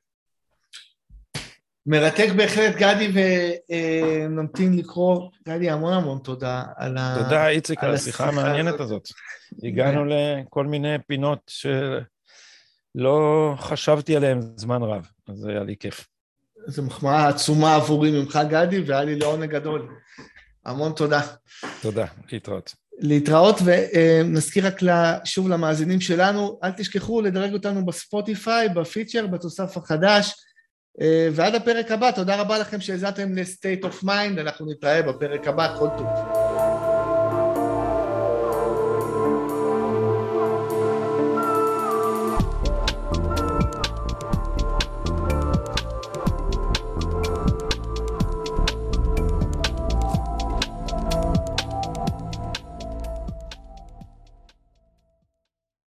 [1.85, 3.11] מרתק בהחלט, גדי,
[4.29, 5.29] ונמתין לקרוא.
[5.47, 7.15] גדי, המון המון תודה על ה...
[7.23, 9.07] תודה, איציק, על השיחה המעניינת הזאת.
[9.63, 11.51] הגענו לכל מיני פינות
[12.95, 16.07] שלא חשבתי עליהן זמן רב, אז היה לי כיף.
[16.67, 19.89] זו מחמאה עצומה עבורי ממך, גדי, והיה לי לעונג גדול.
[20.65, 21.21] המון תודה.
[21.81, 22.75] תודה, להתראות.
[22.99, 24.79] להתראות, ונזכיר רק
[25.25, 30.33] שוב למאזינים שלנו, אל תשכחו לדרג אותנו בספוטיפיי, בפיצ'ר, בתוסף החדש.
[31.01, 35.75] אה, ועד הפרק הבא, תודה רבה לכם שהזעתם ל-State of Mind, אנחנו נתראה בפרק הבא,
[35.79, 36.38] כל טוב.